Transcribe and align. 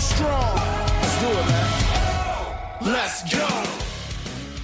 strong. 0.00 0.56
Let's 0.56 1.20
do 1.20 1.28
it, 1.28 1.46
man. 1.52 2.92
Let's 2.94 3.20
go. 3.28 3.46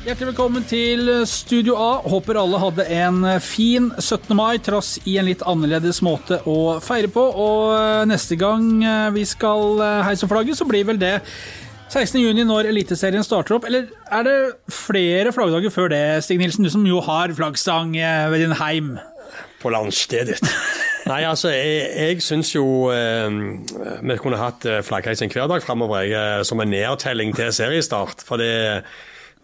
Hjertelig 0.06 0.28
velkommen 0.30 0.64
til 0.64 1.10
Studio 1.26 1.74
A. 1.82 1.88
Håper 2.06 2.38
alle 2.38 2.60
hadde 2.62 2.84
en 2.94 3.24
fin 3.42 3.90
17. 3.98 4.30
mai, 4.38 4.56
trass 4.62 4.94
i 5.04 5.16
en 5.18 5.26
litt 5.26 5.42
annerledes 5.42 5.98
måte 6.06 6.38
å 6.46 6.78
feire 6.80 7.10
på. 7.12 7.24
Og 7.26 7.74
eh, 7.74 8.04
neste 8.08 8.38
gang 8.40 8.70
eh, 8.80 9.08
vi 9.16 9.26
skal 9.26 9.82
eh, 9.82 10.04
heise 10.06 10.28
flagget, 10.30 10.60
så 10.60 10.68
blir 10.68 10.86
vel 10.88 11.00
det 11.02 11.16
16. 11.90 12.20
juni 12.22 12.46
når 12.46 12.70
Eliteserien 12.70 13.26
starter 13.26 13.58
opp. 13.58 13.66
Eller 13.68 13.90
er 14.14 14.24
det 14.24 14.38
flere 14.72 15.34
flaggdager 15.34 15.74
før 15.74 15.90
det, 15.92 16.04
Stig 16.24 16.40
Nilsen? 16.40 16.64
Du 16.64 16.72
som 16.72 16.86
jo 16.86 17.02
har 17.04 17.34
flaggstang 17.34 17.98
ved 18.32 18.40
din 18.46 18.56
heim. 18.62 18.94
På 19.66 19.74
landstedet. 19.74 20.38
Nei, 21.10 21.20
altså, 21.26 21.50
jeg, 21.54 21.90
jeg 21.90 22.22
syns 22.22 22.54
jo 22.54 22.64
eh, 22.94 23.26
vi 24.06 24.18
kunne 24.22 24.38
hatt 24.40 24.66
flaggheising 24.86 25.30
hver 25.34 25.50
dag 25.50 25.62
framover, 25.62 26.42
som 26.46 26.62
en 26.62 26.70
nedtelling 26.70 27.34
til 27.34 27.52
seriestart. 27.54 28.22
For 28.26 28.42
det 28.42 28.54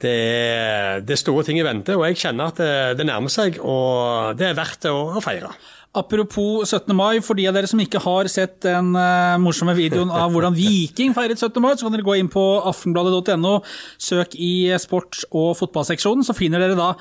det 0.03 0.11
er, 0.11 1.03
det 1.07 1.15
er, 1.15 1.21
store 1.21 1.45
ting 1.47 1.61
i 1.61 1.63
vente, 1.63 1.95
og 1.95 2.09
jeg 2.09 2.19
kjenner 2.25 2.51
at 2.51 2.59
det, 2.59 2.73
det 2.99 3.07
nærmer 3.07 3.31
seg. 3.31 3.61
Og 3.63 4.35
det 4.35 4.49
er 4.49 4.59
verdt 4.59 4.89
å, 4.91 4.97
å 5.15 5.23
feire. 5.23 5.53
Apropos 5.93 6.65
17. 6.65 6.95
mai, 6.97 7.21
for 7.21 7.37
de 7.37 7.45
av 7.51 7.53
dere 7.53 7.69
som 7.69 7.81
ikke 7.83 8.01
har 8.01 8.29
sett 8.33 8.63
den 8.65 8.95
uh, 8.97 9.37
morsomme 9.37 9.75
videoen 9.77 10.09
av 10.09 10.33
hvordan 10.33 10.55
Viking 10.57 11.13
feiret 11.13 11.37
17. 11.37 11.59
mai, 11.61 11.75
så 11.77 11.85
kan 11.85 11.93
dere 11.93 12.07
gå 12.07 12.15
inn 12.17 12.31
på 12.33 12.45
aftenbladet.no, 12.71 13.59
søk 14.01 14.33
i 14.41 14.73
sports- 14.81 15.27
og 15.29 15.51
fotballseksjonen, 15.59 16.25
så 16.25 16.33
finner 16.37 16.65
dere 16.65 16.79
da 16.79 16.95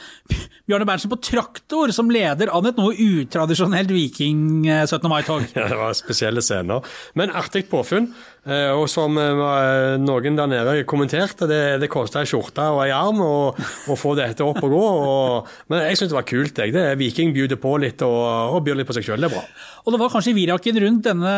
Bjarne 0.68 0.90
Berntsen 0.90 1.14
på 1.14 1.22
traktor 1.24 1.94
som 1.96 2.12
leder 2.12 2.52
an 2.52 2.68
et 2.68 2.82
noe 2.82 2.92
utradisjonelt 2.92 3.96
Viking 3.96 4.68
17. 4.68 5.00
Eh, 5.00 5.10
mai-tog. 5.14 5.48
Ja, 5.56 5.70
det 5.72 5.80
var 5.80 5.96
spesielle 5.96 6.44
scener. 6.44 6.84
Men 7.16 7.32
artig 7.32 7.70
påfunn. 7.72 8.12
Eh, 8.42 8.72
og 8.74 8.88
som 8.90 9.14
eh, 9.22 10.00
noen 10.02 10.38
der 10.40 10.48
nede 10.50 10.72
kommenterte, 10.90 11.46
det, 11.46 11.78
det 11.84 11.90
kosta 11.94 12.24
ei 12.24 12.30
skjorte 12.30 12.64
og 12.74 12.80
ei 12.82 12.90
arm 12.90 13.20
å, 13.22 13.54
få 13.94 14.16
dette 14.18 14.42
opp 14.42 14.58
og 14.66 14.74
gå. 14.74 14.80
Og, 14.82 15.52
men 15.70 15.84
jeg 15.86 16.00
syns 16.00 16.10
det 16.10 16.18
var 16.18 16.26
kult. 16.26 16.58
Jeg. 16.58 16.74
Det, 16.74 16.88
Viking 16.98 17.36
bjuder 17.36 17.60
på 17.62 17.76
litt 17.84 18.02
og, 18.08 18.56
og 18.56 18.64
byr 18.66 18.80
litt 18.80 18.90
på 18.90 18.98
seg 18.98 19.06
sjøl. 19.06 19.22
Det 19.22 19.30
er 19.30 19.36
bra. 19.36 19.44
Og 19.82 19.94
det 19.94 20.00
var 20.02 20.12
kanskje 20.14 20.34
viraken 20.38 20.80
rundt 20.82 21.06
denne 21.06 21.34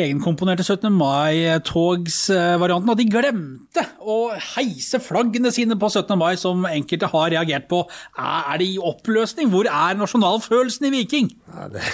egenkomponerte 0.00 0.64
17. 0.64 0.88
mai-togsvarianten 0.96 2.92
at 2.92 3.00
de 3.00 3.06
glemte 3.08 3.84
å 4.00 4.16
heise 4.54 5.00
flaggene 5.00 5.52
sine 5.52 5.76
på 5.80 5.88
17. 5.92 6.16
mai, 6.16 6.34
som 6.40 6.64
enkelte 6.68 7.12
har 7.12 7.32
reagert 7.36 7.68
på. 7.68 7.82
Er 8.16 8.56
det 8.60 8.68
i 8.72 8.80
oppløsning? 8.80 9.52
Hvor 9.52 9.68
er 9.68 10.00
nasjonalfølelsen 10.00 10.88
i 10.88 10.92
Viking? 10.96 11.32
Ja, 11.52 11.68
det, 11.72 11.84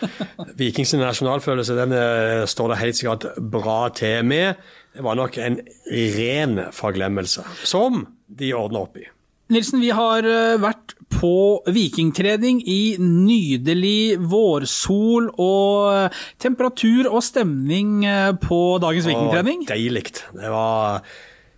Vikings 0.60 0.94
nasjonalfølelse 0.98 1.78
den 1.78 1.94
eh, 1.98 2.46
står 2.50 2.74
det 2.74 2.80
helt 2.82 2.98
sikkert 2.98 3.23
bra 3.38 3.88
til 3.96 4.24
med. 4.28 4.60
Det 4.94 5.02
var 5.02 5.18
nok 5.18 5.38
en 5.42 5.58
ren 5.90 6.60
forglemmelse, 6.72 7.44
som 7.66 8.04
de 8.28 8.54
ordna 8.54 8.84
opp 8.86 9.00
i. 9.00 9.08
Nilsen, 9.52 9.82
vi 9.84 9.90
har 9.92 10.24
eh, 10.24 10.56
vært 10.56 10.94
på 11.12 11.60
vikingtrening 11.68 12.62
i 12.64 12.96
nydelig 12.96 14.16
vårsol 14.30 15.28
og 15.34 15.90
eh, 15.92 16.22
temperatur 16.40 17.10
og 17.10 17.20
stemning 17.26 18.06
eh, 18.08 18.32
på 18.40 18.78
dagens 18.80 19.10
vikingtrening. 19.10 19.66
Deilig. 19.68 20.06
Det 20.32 20.52
var 20.52 21.04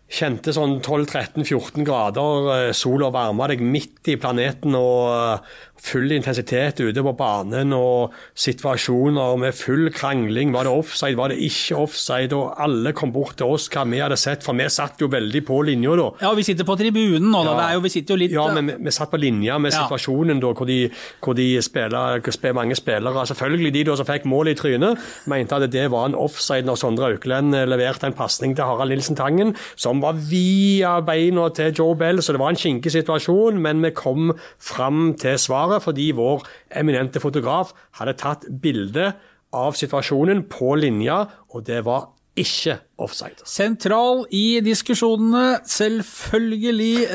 Kjente 0.06 0.52
sånn 0.54 0.76
12-13-14 0.86 1.82
grader, 1.82 2.68
sol 2.78 3.02
og 3.02 3.10
varma 3.16 3.48
deg 3.50 3.64
midt 3.66 4.06
i 4.12 4.14
planeten 4.22 4.76
og 4.78 5.48
full 5.82 6.12
intensitet 6.12 6.80
ute 6.80 7.02
på 7.04 7.12
banen 7.16 7.72
og 7.76 8.14
situasjoner 8.36 9.36
med 9.40 9.54
full 9.56 9.90
krangling. 9.94 10.52
Var 10.54 10.66
det 10.66 10.72
offside, 10.72 11.16
var 11.18 11.32
det 11.32 11.38
ikke 11.44 11.78
offside? 11.84 12.36
Og 12.36 12.54
alle 12.62 12.92
kom 12.96 13.12
bort 13.14 13.36
til 13.40 13.52
oss 13.56 13.68
hva 13.72 13.84
vi 13.88 14.00
hadde 14.02 14.18
sett, 14.20 14.44
for 14.46 14.56
vi 14.56 14.68
satt 14.72 15.00
jo 15.02 15.10
veldig 15.12 15.42
på 15.46 15.60
linja 15.66 15.96
da. 15.98 16.08
Ja, 16.24 16.32
vi 16.36 16.44
sitter 16.46 16.66
på 16.68 16.76
tribunen 16.78 17.30
nå, 17.32 17.42
da. 17.46 17.70
Jo, 17.74 17.82
vi 17.84 17.92
sitter 17.92 18.16
jo 18.16 18.20
litt 18.24 18.34
Ja, 18.34 18.46
men 18.54 18.70
vi, 18.72 18.76
vi 18.86 18.94
satt 18.94 19.12
på 19.12 19.20
linja 19.20 19.58
med 19.62 19.74
situasjonen 19.74 20.40
da, 20.42 20.52
hvor 20.56 20.68
de, 20.68 20.80
hvor 21.24 21.36
de 21.38 21.48
spiller, 21.64 22.22
mange 22.56 22.76
spillere 22.78 23.26
Selvfølgelig 23.26 23.72
de 23.74 23.84
da 23.88 23.96
som 23.98 24.08
fikk 24.08 24.26
mål 24.28 24.52
i 24.52 24.56
trynet, 24.58 25.02
mente 25.30 25.56
at 25.56 25.66
det 25.72 25.86
var 25.92 26.08
en 26.08 26.18
offside 26.18 26.66
når 26.66 26.78
Sondre 26.80 27.10
Auklend 27.12 27.56
leverte 27.68 28.08
en 28.08 28.16
pasning 28.16 28.54
til 28.56 28.66
Harald 28.68 28.92
Nilsen 28.92 29.18
Tangen, 29.18 29.54
som 29.76 30.02
var 30.04 30.18
via 30.30 30.96
beina 31.04 31.48
til 31.56 31.74
Joe 31.76 31.96
Bell, 31.98 32.22
så 32.22 32.34
det 32.34 32.42
var 32.42 32.54
en 32.54 32.60
kinkig 32.60 32.92
situasjon, 32.94 33.60
men 33.62 33.82
vi 33.84 33.92
kom 33.96 34.32
fram 34.62 35.14
til 35.20 35.38
svaret 35.66 35.84
fordi 35.84 36.12
vår 36.16 36.44
eminente 36.78 37.22
fotograf 37.22 37.74
hadde 37.98 38.18
tatt 38.20 38.46
bilde 38.62 39.14
av 39.56 39.76
situasjonen 39.78 40.46
på 40.50 40.74
linja, 40.78 41.24
og 41.54 41.64
det 41.66 41.84
var 41.86 42.12
ikke 42.36 42.74
offside. 43.00 43.40
Sentral 43.48 44.26
i 44.34 44.60
diskusjonene, 44.60 45.62
selvfølgelig 45.64 47.06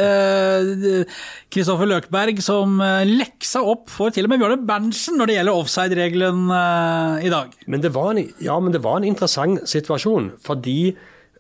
Kristoffer 1.53 1.85
eh, 1.85 1.91
Løkberg, 1.91 2.41
som 2.41 2.79
eh, 2.81 3.03
leksa 3.06 3.62
opp 3.62 3.91
for 3.94 4.13
til 4.13 4.25
og 4.25 4.34
med 4.34 4.41
Bjørne 4.41 4.66
Berntsen 4.66 5.19
når 5.22 5.29
det 5.29 5.35
gjelder 5.38 5.59
offside-regelen 5.62 6.41
eh, 6.57 7.28
i 7.28 7.33
dag. 7.33 7.53
Men 7.68 7.85
det, 7.85 7.94
var 7.94 8.16
en, 8.16 8.23
ja, 8.41 8.57
men 8.57 8.73
det 8.73 8.81
var 8.81 8.97
en 8.97 9.06
interessant 9.12 9.62
situasjon, 9.69 10.33
fordi 10.41 10.95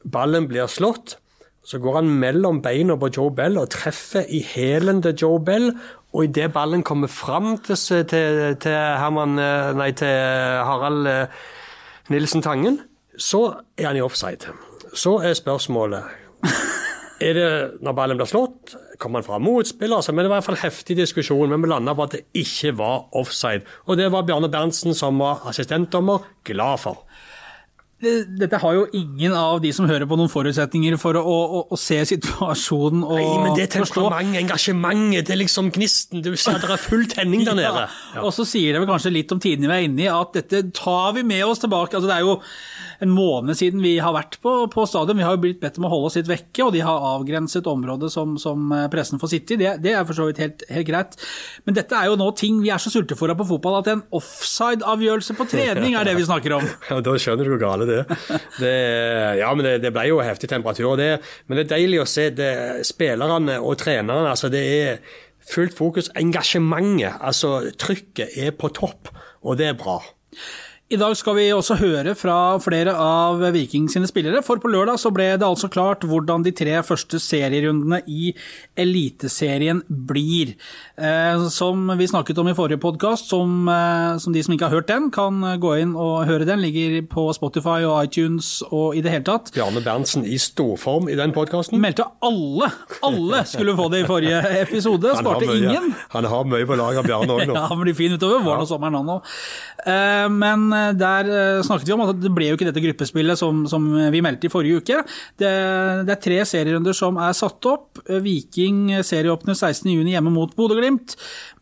ballen 0.05 0.45
blir 0.51 0.69
slått. 0.69 1.17
Så 1.65 1.77
går 1.81 1.99
han 1.99 2.13
mellom 2.21 2.61
beina 2.61 2.95
på 2.97 3.11
Joe 3.13 3.33
Bell 3.37 3.57
og 3.61 3.69
treffer 3.73 4.25
i 4.33 4.41
hælen 4.45 5.01
til 5.05 5.17
Joe 5.25 5.41
Bell, 5.45 5.71
og 6.11 6.27
idet 6.27 6.51
ballen 6.51 6.83
kommer 6.83 7.07
fram 7.11 7.55
til, 7.63 7.77
til, 7.79 8.39
til, 8.59 8.77
Herman, 8.99 9.37
eh, 9.39 9.71
nei, 9.79 9.91
til 9.95 10.11
Harald 10.67 11.07
eh, 11.07 11.43
Nilsen 12.11 12.43
Tangen, 12.43 12.81
så 13.15 13.45
er 13.77 13.91
han 13.91 13.99
i 13.99 14.03
offside. 14.03 14.51
Så 14.93 15.21
er 15.23 15.37
spørsmålet 15.37 16.03
er 17.27 17.37
det 17.37 17.49
Når 17.85 17.95
ballen 17.95 18.19
blir 18.19 18.27
slått, 18.27 18.75
kommer 18.99 19.21
han 19.21 19.27
fra 19.27 19.39
motspiller? 19.39 20.01
Altså, 20.01 20.11
men 20.11 20.25
det 20.25 20.31
var 20.31 20.39
i 20.39 20.41
hvert 20.41 20.49
fall 20.49 20.63
heftig 20.65 20.97
diskusjon, 20.99 21.47
men 21.49 21.63
vi 21.63 21.71
landa 21.71 21.95
på 21.95 22.07
at 22.09 22.17
det 22.17 22.25
ikke 22.41 22.73
var 22.81 23.07
offside. 23.17 23.63
Og 23.87 23.99
det 24.01 24.09
var 24.11 24.25
Bjarne 24.27 24.51
Berntsen, 24.51 24.97
som 24.97 25.21
var 25.21 25.45
assistentdommer, 25.47 26.27
glad 26.43 26.83
for 26.83 27.05
dette 28.01 28.57
har 28.61 28.73
jo 28.73 28.85
ingen 28.97 29.33
av 29.37 29.59
de 29.61 29.69
som 29.75 29.85
hører 29.89 30.07
på 30.09 30.17
noen 30.17 30.31
forutsetninger 30.31 30.97
for 31.01 31.17
å, 31.19 31.21
å, 31.21 31.61
å 31.69 31.77
se 31.79 31.99
situasjonen 32.09 33.03
og 33.05 33.19
Nei, 33.19 33.27
men 33.43 33.57
det 33.57 33.67
er 33.67 33.73
temperamentet, 33.75 34.39
engasjementet, 34.41 35.27
det 35.27 35.35
er 35.35 35.41
liksom 35.43 35.69
gnisten. 35.75 36.23
Du 36.25 36.33
ser 36.39 36.57
det 36.61 36.71
er 36.73 36.81
full 36.81 37.05
tenning 37.11 37.45
der 37.45 37.57
nede. 37.57 37.85
Ja. 38.15 38.23
Og 38.25 38.33
så 38.35 38.47
sier 38.47 38.73
det 38.73 38.81
vel 38.81 38.89
kanskje 38.89 39.13
litt 39.13 39.33
om 39.35 39.41
tiden 39.43 39.69
vi 39.69 39.75
er 39.75 39.85
inne 39.85 40.05
i, 40.07 40.09
at 40.11 40.33
dette 40.39 40.63
tar 40.77 41.13
vi 41.17 41.25
med 41.27 41.45
oss 41.45 41.61
tilbake. 41.61 41.99
Altså, 41.99 42.09
det 42.09 42.17
er 42.17 42.25
jo 42.25 42.39
en 43.01 43.13
måned 43.13 43.57
siden 43.57 43.81
vi 43.81 43.95
har 44.03 44.13
vært 44.13 44.37
på, 44.43 44.53
på 44.71 44.85
stadion. 44.89 45.17
Vi 45.17 45.25
har 45.25 45.35
jo 45.35 45.41
blitt 45.43 45.61
bedt 45.61 45.79
om 45.81 45.87
å 45.87 45.91
holde 45.91 46.11
oss 46.11 46.17
litt 46.19 46.29
vekke, 46.29 46.67
og 46.67 46.75
de 46.75 46.83
har 46.85 47.07
avgrenset 47.11 47.67
området 47.69 48.11
som, 48.13 48.35
som 48.41 48.69
pressen 48.93 49.21
får 49.21 49.31
sitte 49.33 49.55
i. 49.55 49.59
Det, 49.61 49.71
det, 49.83 49.95
er 49.97 50.05
for 50.07 50.17
så 50.17 50.27
vidt 50.29 50.41
helt, 50.43 50.65
helt, 50.69 50.87
greit. 50.87 51.17
Men 51.65 51.77
dette 51.77 51.97
er 51.97 52.11
jo 52.11 52.19
nå 52.19 52.29
ting 52.37 52.59
vi 52.61 52.69
er 52.73 52.81
så 52.81 52.93
sultefòra 52.93 53.35
på 53.39 53.47
fotball 53.49 53.79
at 53.79 53.89
en 53.93 54.03
offside-avgjørelse 54.17 55.37
på 55.39 55.47
trening 55.49 55.97
er 55.97 56.07
det 56.07 56.15
vi 56.19 56.27
snakker 56.29 56.57
om. 56.59 56.69
Ja, 56.91 56.99
Da 57.03 57.13
skjønner 57.19 57.47
du 57.47 57.53
hvor 57.53 57.61
gale 57.61 57.85
det 57.87 57.97
er. 58.01 58.39
Det, 58.59 58.71
ja, 59.39 59.49
men 59.55 59.65
det, 59.65 59.75
det, 59.83 59.91
ble 59.95 60.05
jo 60.09 60.21
heftig 60.23 60.49
temperatur. 60.51 60.93
Det, 60.99 61.11
men 61.47 61.57
det 61.57 61.65
er 61.65 61.73
deilig 61.75 62.01
å 62.03 62.07
se 62.09 62.29
det, 62.35 62.53
spillerne 62.87 63.57
og 63.61 63.77
trenerne. 63.81 64.29
altså 64.31 64.49
det 64.51 64.61
er 64.61 64.99
fullt 65.51 65.77
fokus. 65.77 66.11
Engasjementet, 66.19 67.17
altså 67.19 67.71
trykket, 67.79 68.37
er 68.37 68.53
på 68.57 68.71
topp, 68.75 69.11
og 69.41 69.57
det 69.61 69.71
er 69.71 69.79
bra. 69.79 69.99
I 70.91 70.97
dag 70.99 71.13
skal 71.15 71.37
vi 71.37 71.45
også 71.55 71.77
høre 71.79 72.11
fra 72.19 72.57
flere 72.59 72.91
av 72.99 73.39
Viking 73.55 73.85
sine 73.87 74.09
spillere, 74.09 74.41
for 74.43 74.59
på 74.59 74.67
lørdag 74.67 74.97
så 74.99 75.07
ble 75.15 75.29
det 75.39 75.47
altså 75.47 75.69
klart 75.71 76.03
hvordan 76.03 76.43
de 76.43 76.51
tre 76.51 76.73
første 76.83 77.15
serierundene 77.23 78.01
i 78.11 78.33
Eliteserien 78.75 79.79
blir. 79.87 80.51
Eh, 80.99 81.45
som 81.47 81.87
vi 81.95 82.07
snakket 82.11 82.41
om 82.43 82.49
i 82.51 82.55
forrige 82.57 82.81
podkast, 82.83 83.29
som, 83.31 83.69
eh, 83.71 84.17
som, 84.19 84.35
de 84.35 84.43
som 84.43 84.55
ikke 84.57 84.67
har 84.67 84.81
hørt 84.81 84.89
den, 84.89 85.07
kan 85.15 85.39
gå 85.63 85.77
inn 85.79 85.93
og 85.95 86.25
høre 86.27 86.49
den. 86.49 86.59
Ligger 86.59 86.97
på 87.07 87.23
Spotify 87.39 87.87
og 87.87 88.09
iTunes 88.09 88.51
og 88.67 88.99
i 88.99 89.05
det 89.05 89.15
hele 89.15 89.27
tatt. 89.31 89.53
Bjarne 89.55 89.85
Berntsen 89.87 90.27
i 90.27 90.35
storform 90.35 91.07
i 91.07 91.15
den 91.15 91.31
podkasten. 91.31 91.79
Meldte 91.79 92.09
alle, 92.19 92.67
alle 92.99 93.45
skulle 93.47 93.77
få 93.79 93.87
det 93.95 94.03
i 94.03 94.09
forrige 94.11 94.43
episode. 94.65 95.15
Sparte 95.23 95.47
ingen. 95.55 95.95
Han 96.17 96.27
har 96.35 96.51
mye 96.51 96.67
på 96.67 96.75
lager, 96.83 97.07
Bjarne 97.07 97.39
òg 97.39 97.47
nå. 97.47 97.55
ja, 97.61 97.65
han 97.71 97.83
blir 97.85 97.95
fin 97.95 98.19
utover 98.19 98.43
våren 98.43 98.59
ja. 98.59 98.67
og 98.67 98.73
sommeren, 98.75 98.99
han 98.99 99.15
òg. 99.15 99.33
Eh, 99.87 100.27
men 100.35 100.67
der 100.97 101.29
eh, 101.29 101.61
snakket 101.65 101.89
vi 101.89 101.93
om 101.95 102.03
at 102.05 102.19
det 102.21 102.31
ble 102.33 102.49
jo 102.49 102.57
ikke 102.57 102.67
dette 102.67 102.83
gruppespillet 102.83 103.39
som, 103.39 103.63
som 103.69 103.85
vi 104.13 104.21
meldte 104.23 104.47
i 104.47 104.51
forrige 104.51 104.81
uke. 104.81 105.01
Det, 105.39 105.51
det, 106.07 106.15
er 106.15 106.21
tre 106.23 106.39
serierunder 106.47 106.95
som 106.97 107.19
er 107.21 107.35
satt 107.37 107.67
opp. 107.69 108.01
Viking 108.23 108.89
serieåpner 109.05 109.57
16.6 109.57 110.11
hjemme 110.11 110.33
mot 110.33 110.55
Bodø-Glimt. 110.57 111.15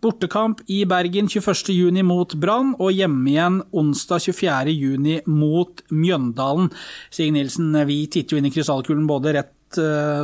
Bortekamp 0.04 0.64
i 0.72 0.82
Bergen 0.90 1.30
21.6 1.32 2.02
mot 2.08 2.36
Brann, 2.40 2.74
og 2.80 2.96
hjemme 2.96 3.34
igjen 3.34 3.62
onsdag 3.76 4.24
24.6 4.30 5.28
mot 5.30 5.84
Mjøndalen. 5.92 6.72
Stig 7.12 7.34
Nilsen, 7.36 7.74
vi 7.90 8.04
titter 8.12 8.36
jo 8.36 8.42
inn 8.42 8.50
i 8.50 8.54
krystallkulen 8.54 9.08
både 9.10 9.36
rett 9.40 9.56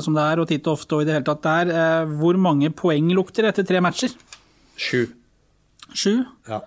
som 0.02 0.16
det 0.18 0.24
er 0.26 0.40
og 0.42 0.48
titt 0.50 0.66
og 0.66 0.80
ofte 0.80 0.98
og 0.98 1.04
i 1.04 1.06
det 1.06 1.20
hele 1.20 1.28
tatt 1.28 1.44
der. 1.46 2.08
Hvor 2.18 2.40
mange 2.42 2.72
poeng 2.74 3.12
lukter 3.14 3.46
etter 3.46 3.68
tre 3.68 3.84
matcher? 3.84 4.16
Sju. 4.74 5.04
Sju? 5.94 6.24
Ja. 6.50 6.64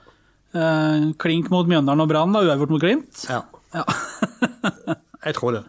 Uh, 0.56 1.10
klink 1.20 1.50
mot 1.52 1.68
Mjøndalen 1.68 2.04
og 2.04 2.08
Brann, 2.10 2.36
uavgjort 2.36 2.72
mot 2.72 2.80
Glimt. 2.82 3.24
Ja. 3.28 3.42
ja. 3.74 3.84
Jeg 5.28 5.34
tror 5.36 5.56
det. 5.58 5.64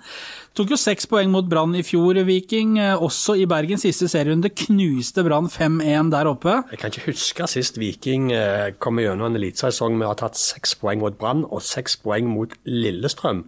Tok 0.55 0.71
jo 0.73 0.77
seks 0.79 1.07
poeng 1.09 1.29
mot 1.33 1.45
Brann 1.49 1.73
i 1.77 1.81
fjor, 1.85 2.17
Viking. 2.27 2.77
eh, 2.79 2.95
Også 3.01 3.35
i 3.39 3.45
Bergens 3.49 3.83
siste 3.85 4.07
serierunde 4.11 4.49
knuste 4.53 5.23
Brann 5.25 5.47
5-1 5.51 6.09
der 6.13 6.29
oppe. 6.29 6.55
Jeg 6.71 6.79
kan 6.81 6.91
ikke 6.93 7.11
huske 7.11 7.47
sist 7.49 7.79
Viking 7.81 8.31
eh, 8.35 8.71
kom 8.81 8.99
gjennom 9.01 9.29
en 9.29 9.39
elitesesong 9.39 9.97
med 9.97 10.07
å 10.07 10.11
ha 10.13 10.17
tatt 10.19 10.39
seks 10.39 10.75
poeng 10.79 11.01
mot 11.03 11.15
Brann 11.19 11.45
og 11.47 11.63
seks 11.65 11.97
poeng 12.03 12.29
mot 12.31 12.53
Lillestrøm. 12.67 13.45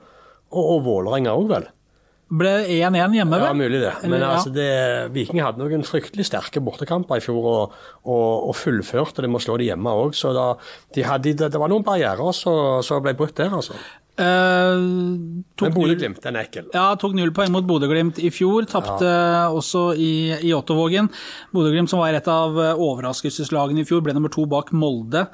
Og, 0.52 0.64
og 0.64 0.82
Vålerenga 0.88 1.36
òg, 1.38 1.48
vel. 1.52 1.68
Ble 2.32 2.52
1-1 2.64 3.16
hjemme, 3.18 3.40
Ja, 3.42 3.52
mulig 3.52 3.82
det. 3.82 3.92
Men 4.08 4.24
altså, 4.24 4.54
det, 4.56 4.68
Viking 5.12 5.42
hadde 5.44 5.60
noen 5.60 5.84
fryktelig 5.84 6.30
sterke 6.30 6.64
bortekamper 6.64 7.20
i 7.20 7.24
fjor, 7.24 7.42
og, 7.44 7.80
og, 8.06 8.28
og 8.48 8.56
fullførte 8.56 9.26
det 9.26 9.32
med 9.32 9.42
å 9.42 9.44
slå 9.44 9.58
det 9.60 9.68
hjemme 9.68 9.96
òg. 10.06 10.16
Så 10.16 10.32
da, 10.36 10.54
de 10.96 11.04
hadde, 11.04 11.36
det, 11.42 11.52
det 11.52 11.60
var 11.60 11.72
noen 11.72 11.84
barrierer 11.84 12.32
som 12.40 13.04
ble 13.04 13.18
brutt 13.20 13.36
der, 13.42 13.52
altså. 13.52 13.76
Eh, 14.22 14.82
tok 15.56 15.70
Men 15.70 15.76
Bodø-Glimt, 15.76 16.26
er 16.28 16.38
ekkel. 16.42 16.68
Ja, 16.76 16.90
tok 17.00 17.16
null 17.18 17.32
poeng 17.36 17.54
mot 17.54 17.66
Bodø-Glimt 17.68 18.20
i 18.22 18.30
fjor. 18.34 18.68
Tapte 18.70 19.12
også 19.56 19.86
i, 19.96 20.12
i 20.44 20.52
Ottovågen. 20.56 21.10
Bodø-Glimt, 21.56 21.92
som 21.92 22.04
var 22.04 22.18
et 22.18 22.28
av 22.32 22.60
eh, 22.60 22.74
overraskelseslagene 22.76 23.84
i 23.84 23.88
fjor, 23.88 24.04
ble 24.06 24.16
nummer 24.18 24.34
to 24.34 24.46
bak 24.52 24.74
Molde. 24.76 25.26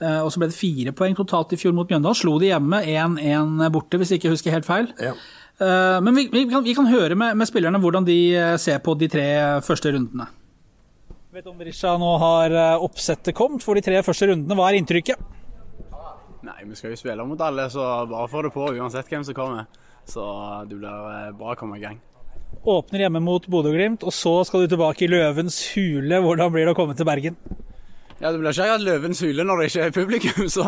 Eh, 0.00 0.20
og 0.20 0.30
så 0.32 0.42
ble 0.42 0.50
det 0.52 0.58
fire 0.58 0.94
poeng 0.96 1.16
totalt 1.18 1.56
i 1.56 1.60
fjor 1.60 1.74
mot 1.76 1.88
Mjøndalen. 1.90 2.18
Slo 2.18 2.36
de 2.42 2.52
hjemme 2.52 2.84
1-1 2.84 3.66
borte, 3.74 4.00
hvis 4.00 4.14
jeg 4.14 4.22
ikke 4.22 4.36
husker 4.36 4.56
helt 4.56 4.68
feil. 4.68 4.92
Ja. 5.00 5.16
Eh, 5.60 6.00
men 6.02 6.14
vi, 6.14 6.28
vi, 6.32 6.44
kan, 6.50 6.64
vi 6.64 6.74
kan 6.74 6.88
høre 6.90 7.16
med, 7.16 7.36
med 7.36 7.48
spillerne 7.48 7.80
hvordan 7.80 8.04
de 8.04 8.16
eh, 8.36 8.56
ser 8.60 8.82
på 8.84 8.92
de 9.00 9.08
tre 9.08 9.26
første 9.64 9.92
rundene. 9.94 10.28
Vet 11.36 11.48
om 11.48 11.60
Risha 11.60 11.94
nå 12.00 12.10
har 12.20 12.52
eh, 12.52 12.84
oppsettet 12.84 13.36
kommet 13.36 13.64
for 13.64 13.78
de 13.78 13.84
tre 13.84 14.02
første 14.04 14.28
rundene. 14.28 14.56
Hva 14.58 14.68
er 14.68 14.80
inntrykket? 14.80 15.32
Nei, 16.46 16.60
vi 16.68 16.76
skal 16.78 16.92
jo 16.92 17.00
spille 17.00 17.24
mot 17.26 17.40
alle, 17.42 17.70
så 17.72 18.04
bare 18.10 18.28
få 18.30 18.44
det 18.44 18.52
på 18.54 18.68
uansett 18.76 19.08
hvem 19.10 19.24
som 19.26 19.36
kommer. 19.36 19.64
Så 20.06 20.22
det 20.68 20.76
blir 20.78 21.32
bra 21.34 21.54
å 21.54 21.58
komme 21.58 21.80
i 21.80 21.82
gang. 21.82 21.96
Åpner 22.66 23.02
hjemme 23.02 23.22
mot 23.24 23.48
Bodø-Glimt, 23.50 24.04
og 24.06 24.14
så 24.14 24.36
skal 24.46 24.62
du 24.62 24.74
tilbake 24.74 25.06
i 25.06 25.10
Løvens 25.10 25.58
hule. 25.72 26.20
Hvordan 26.22 26.52
blir 26.54 26.68
det 26.68 26.76
å 26.76 26.78
komme 26.78 26.94
til 26.98 27.08
Bergen? 27.08 27.40
Ja, 28.16 28.30
Det 28.32 28.38
blir 28.40 28.48
ikke 28.48 28.64
akkurat 28.64 28.84
løvens 28.86 29.20
hule 29.20 29.44
når 29.44 29.58
det 29.60 29.64
ikke 29.68 29.82
er 29.84 29.92
publikum, 29.92 30.46
så 30.56 30.64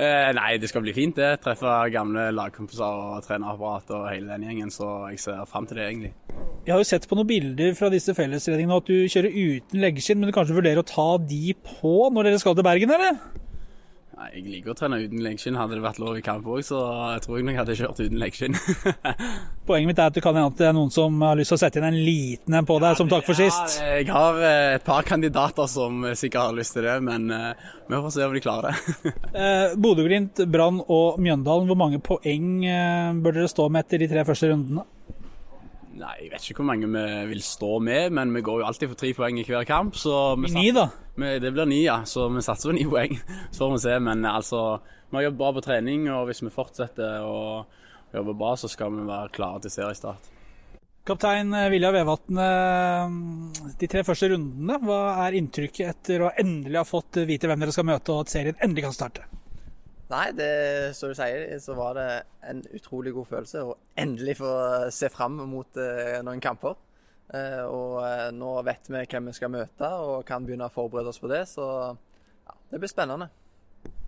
eh, 0.00 0.30
Nei, 0.38 0.54
det 0.60 0.70
skal 0.70 0.84
bli 0.86 0.94
fint, 0.96 1.18
det. 1.20 1.42
Treffe 1.44 1.74
gamle 1.92 2.30
lagkompiser 2.32 3.02
og 3.04 3.26
trenerapparat 3.26 3.92
og 3.92 4.06
hele 4.08 4.32
den 4.32 4.46
gjengen, 4.48 4.72
så 4.72 5.10
jeg 5.12 5.20
ser 5.20 5.44
fram 5.50 5.68
til 5.68 5.76
det, 5.76 5.90
egentlig. 5.90 6.12
Jeg 6.64 6.72
har 6.72 6.80
jo 6.80 6.88
sett 6.88 7.08
på 7.10 7.18
noen 7.18 7.28
bilder 7.28 7.76
fra 7.76 7.90
disse 7.92 8.16
fellestreningene 8.16 8.80
at 8.80 8.88
du 8.88 8.96
kjører 9.12 9.36
uten 9.36 9.84
leggskinn, 9.84 10.22
men 10.22 10.32
du 10.32 10.36
kanskje 10.36 10.56
vurderer 10.56 10.80
å 10.80 10.88
ta 10.88 11.08
de 11.20 11.52
på 11.68 11.96
når 12.14 12.30
dere 12.30 12.40
skal 12.40 12.56
til 12.56 12.66
Bergen, 12.66 12.96
eller? 12.96 13.20
Nei, 14.14 14.28
Jeg 14.36 14.44
liker 14.46 14.70
å 14.70 14.76
trene 14.78 15.00
uten 15.02 15.22
leggskinn. 15.24 15.56
Hadde 15.58 15.74
det 15.74 15.82
vært 15.82 15.98
lov 16.02 16.18
i 16.18 16.22
kamp 16.22 16.46
òg, 16.46 16.60
så 16.66 16.78
jeg 17.14 17.24
tror 17.24 17.38
jeg 17.38 17.46
nok 17.48 17.56
hadde 17.58 17.76
kjørt 17.80 18.02
uten 18.04 18.20
leggskinn. 18.20 18.58
Poenget 19.68 19.88
mitt 19.90 20.02
er 20.02 20.12
at 20.12 20.14
du 20.14 20.20
kan 20.22 20.36
hende 20.38 20.52
at 20.52 20.60
det 20.60 20.68
er 20.68 20.76
noen 20.76 20.92
som 20.94 21.16
har 21.24 21.38
lyst 21.38 21.50
til 21.50 21.58
å 21.58 21.62
sette 21.64 21.80
inn 21.80 21.88
en 21.88 21.98
liten 22.06 22.54
en 22.54 22.68
på 22.68 22.76
deg, 22.84 22.94
som 23.00 23.10
takk 23.10 23.26
for 23.26 23.38
sist. 23.38 23.78
Ja, 23.80 23.90
jeg 23.98 24.10
har 24.14 24.38
eh, 24.38 24.76
et 24.76 24.86
par 24.86 25.06
kandidater 25.08 25.66
som 25.70 26.04
sikkert 26.12 26.50
har 26.50 26.58
lyst 26.60 26.76
til 26.76 26.86
det, 26.86 26.98
men 27.06 27.26
eh, 27.34 27.66
vi 27.88 28.02
får 28.06 28.14
se 28.14 28.28
om 28.28 28.36
de 28.36 28.44
klarer 28.44 28.70
det. 28.70 29.14
Eh, 29.34 29.72
Bodø-Glimt, 29.82 30.44
Brann 30.46 30.78
og 30.84 31.16
Mjøndalen, 31.18 31.66
hvor 31.66 31.78
mange 31.78 31.98
poeng 32.04 32.50
eh, 32.68 33.10
bør 33.24 33.34
dere 33.40 33.50
stå 33.50 33.66
med 33.72 33.82
etter 33.82 34.04
de 34.04 34.06
tre 34.12 34.22
første 34.28 34.52
rundene? 34.52 34.84
Nei, 35.94 36.14
jeg 36.24 36.30
vet 36.32 36.46
ikke 36.50 36.62
hvor 36.62 36.66
mange 36.72 36.88
vi 36.90 37.04
vil 37.30 37.42
stå 37.44 37.76
med, 37.84 38.14
men 38.16 38.32
vi 38.34 38.42
går 38.42 38.62
jo 38.62 38.66
alltid 38.66 38.90
for 38.90 38.98
tre 38.98 39.12
poeng 39.14 39.38
i 39.38 39.44
hver 39.46 39.66
kamp. 39.68 39.94
Så 39.98 40.34
vi 40.40 40.50
Ni, 40.54 40.66
da. 40.74 40.88
Vi, 41.14 41.36
det 41.38 41.52
blir 41.54 41.68
ni, 41.70 41.84
ja. 41.84 42.00
Så 42.08 42.26
vi 42.34 42.42
satser 42.42 42.72
på 42.72 42.76
ni 42.76 42.86
poeng. 42.94 43.14
Så 43.50 43.62
får 43.62 43.74
vi 43.76 43.82
se. 43.84 43.96
Men 44.02 44.26
altså, 44.26 44.64
vi 45.10 45.18
har 45.20 45.28
jobbet 45.28 45.42
bra 45.44 45.52
på 45.54 45.64
trening, 45.68 46.08
og 46.10 46.26
hvis 46.30 46.42
vi 46.42 46.52
fortsetter 46.54 47.22
å 47.22 47.38
jobbe 48.14 48.34
bra, 48.38 48.54
så 48.58 48.70
skal 48.70 48.94
vi 48.94 49.06
være 49.06 49.30
klare 49.34 49.62
til 49.62 49.74
seriestart. 49.74 50.30
Kaptein 51.04 51.52
eh, 51.52 51.68
Vilja 51.68 51.90
Vevatn, 51.92 52.38
eh, 52.40 53.70
de 53.76 53.88
tre 53.92 54.02
første 54.06 54.30
rundene, 54.32 54.78
hva 54.80 55.00
er 55.26 55.36
inntrykket 55.36 55.90
etter 55.90 56.24
å 56.24 56.30
endelig 56.40 56.80
ha 56.80 56.86
fått 56.88 57.20
vite 57.28 57.50
hvem 57.50 57.60
dere 57.60 57.74
skal 57.76 57.86
møte, 57.90 58.14
og 58.14 58.24
at 58.24 58.32
serien 58.32 58.62
endelig 58.64 58.86
kan 58.86 58.96
starte? 58.96 59.26
Nei, 60.14 60.30
det, 60.36 60.94
som 60.94 61.10
du 61.10 61.16
sier, 61.18 61.48
så 61.58 61.74
var 61.74 61.96
det 61.98 62.08
en 62.46 62.60
utrolig 62.76 63.14
god 63.16 63.26
følelse 63.32 63.62
å 63.66 63.76
endelig 63.98 64.36
få 64.38 64.50
se 64.94 65.08
fram 65.10 65.40
mot 65.50 65.78
eh, 65.80 66.20
noen 66.22 66.42
kamper. 66.44 66.76
Eh, 67.34 67.62
og 67.64 67.96
eh, 68.04 68.28
nå 68.36 68.50
vet 68.66 68.90
vi 68.92 69.00
hvem 69.10 69.30
vi 69.30 69.34
skal 69.34 69.50
møte 69.50 69.88
og 70.04 70.26
kan 70.28 70.44
begynne 70.46 70.68
å 70.68 70.74
forberede 70.74 71.10
oss 71.10 71.18
på 71.18 71.30
det, 71.32 71.40
så 71.50 71.66
ja, 71.90 72.54
det 72.70 72.82
blir 72.82 72.92
spennende. 72.92 73.26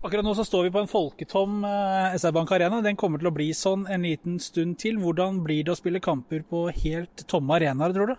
Akkurat 0.06 0.22
nå 0.22 0.34
så 0.38 0.44
står 0.46 0.68
vi 0.68 0.74
på 0.76 0.82
en 0.84 0.90
folketom 0.90 1.64
SR 1.66 2.34
Bank 2.36 2.52
Arena. 2.54 2.78
Den 2.84 2.98
kommer 3.00 3.18
til 3.18 3.30
å 3.32 3.34
bli 3.34 3.48
sånn 3.56 3.88
en 3.90 4.06
liten 4.06 4.36
stund 4.40 4.76
til. 4.80 5.00
Hvordan 5.02 5.40
blir 5.44 5.64
det 5.66 5.74
å 5.74 5.78
spille 5.78 6.00
kamper 6.04 6.44
på 6.46 6.68
helt 6.84 7.24
tomme 7.26 7.56
arenaer, 7.56 7.96
tror 7.96 8.12
du? 8.12 8.14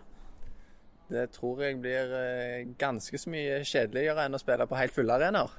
Det 1.14 1.24
tror 1.38 1.64
jeg 1.64 1.80
blir 1.80 2.12
ganske 2.82 3.22
så 3.22 3.32
mye 3.32 3.62
kjedeligere 3.64 4.28
enn 4.28 4.36
å 4.36 4.42
spille 4.42 4.68
på 4.68 4.78
helt 4.82 4.98
fulle 4.98 5.16
arenaer. 5.16 5.56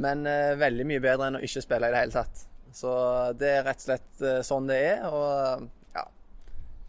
Men 0.00 0.26
eh, 0.28 0.54
veldig 0.60 0.88
mye 0.88 1.02
bedre 1.04 1.28
enn 1.28 1.38
å 1.38 1.44
ikke 1.44 1.64
spille 1.64 1.90
i 1.90 1.94
det 1.94 2.02
hele 2.04 2.16
tatt. 2.16 2.46
Så 2.72 2.90
det 3.36 3.50
er 3.58 3.64
rett 3.66 3.82
og 3.82 3.88
slett 3.90 4.24
eh, 4.24 4.40
sånn 4.46 4.70
det 4.70 4.78
er. 4.88 5.04
Og 5.10 5.66
ja, 5.96 6.06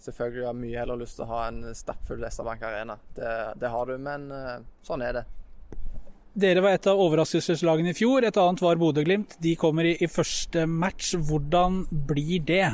selvfølgelig 0.05 0.45
har 0.45 0.53
jeg 0.53 0.61
mye 0.63 0.81
heller 0.83 1.01
lyst 1.03 1.19
til 1.19 1.27
å 1.27 1.31
ha 1.33 1.45
en 1.50 1.63
stappfull 1.75 2.23
SR-Bank 2.29 2.63
Arena. 2.69 2.97
Det, 3.17 3.33
det 3.59 3.73
har 3.73 3.91
du, 3.91 3.97
men 4.00 4.29
eh, 4.31 4.59
sånn 4.88 5.03
er 5.05 5.19
det. 5.19 5.25
Dere 6.33 6.63
var 6.65 6.73
et 6.73 6.88
av 6.89 6.97
overraskelseslagene 6.97 7.91
i 7.91 7.97
fjor, 7.97 8.25
et 8.25 8.38
annet 8.41 8.63
var 8.63 8.79
Bodø-Glimt. 8.81 9.35
De 9.44 9.51
kommer 9.59 9.85
i, 9.85 9.94
i 10.01 10.09
første 10.09 10.63
match. 10.65 11.11
Hvordan 11.27 11.83
blir 12.09 12.39
det? 12.47 12.65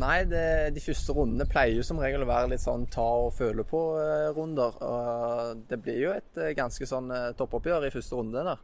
Nei, 0.00 0.22
det, 0.30 0.70
de 0.76 0.80
første 0.80 1.12
rundene 1.12 1.48
pleier 1.50 1.80
jo 1.80 1.84
som 1.84 1.98
regel 2.00 2.22
å 2.22 2.28
være 2.28 2.52
litt 2.52 2.62
sånn 2.62 2.86
ta 2.94 3.04
og 3.26 3.32
føle 3.34 3.64
på-runder. 3.66 4.76
og 4.86 5.64
det 5.68 5.80
blir 5.82 5.98
jo 6.04 6.12
et 6.14 6.38
eh, 6.38 6.54
ganske 6.56 6.86
sånn 6.86 7.10
eh, 7.10 7.32
toppoppgjør 7.36 7.88
i 7.88 7.92
første 7.92 8.20
runde 8.20 8.44
der. 8.46 8.62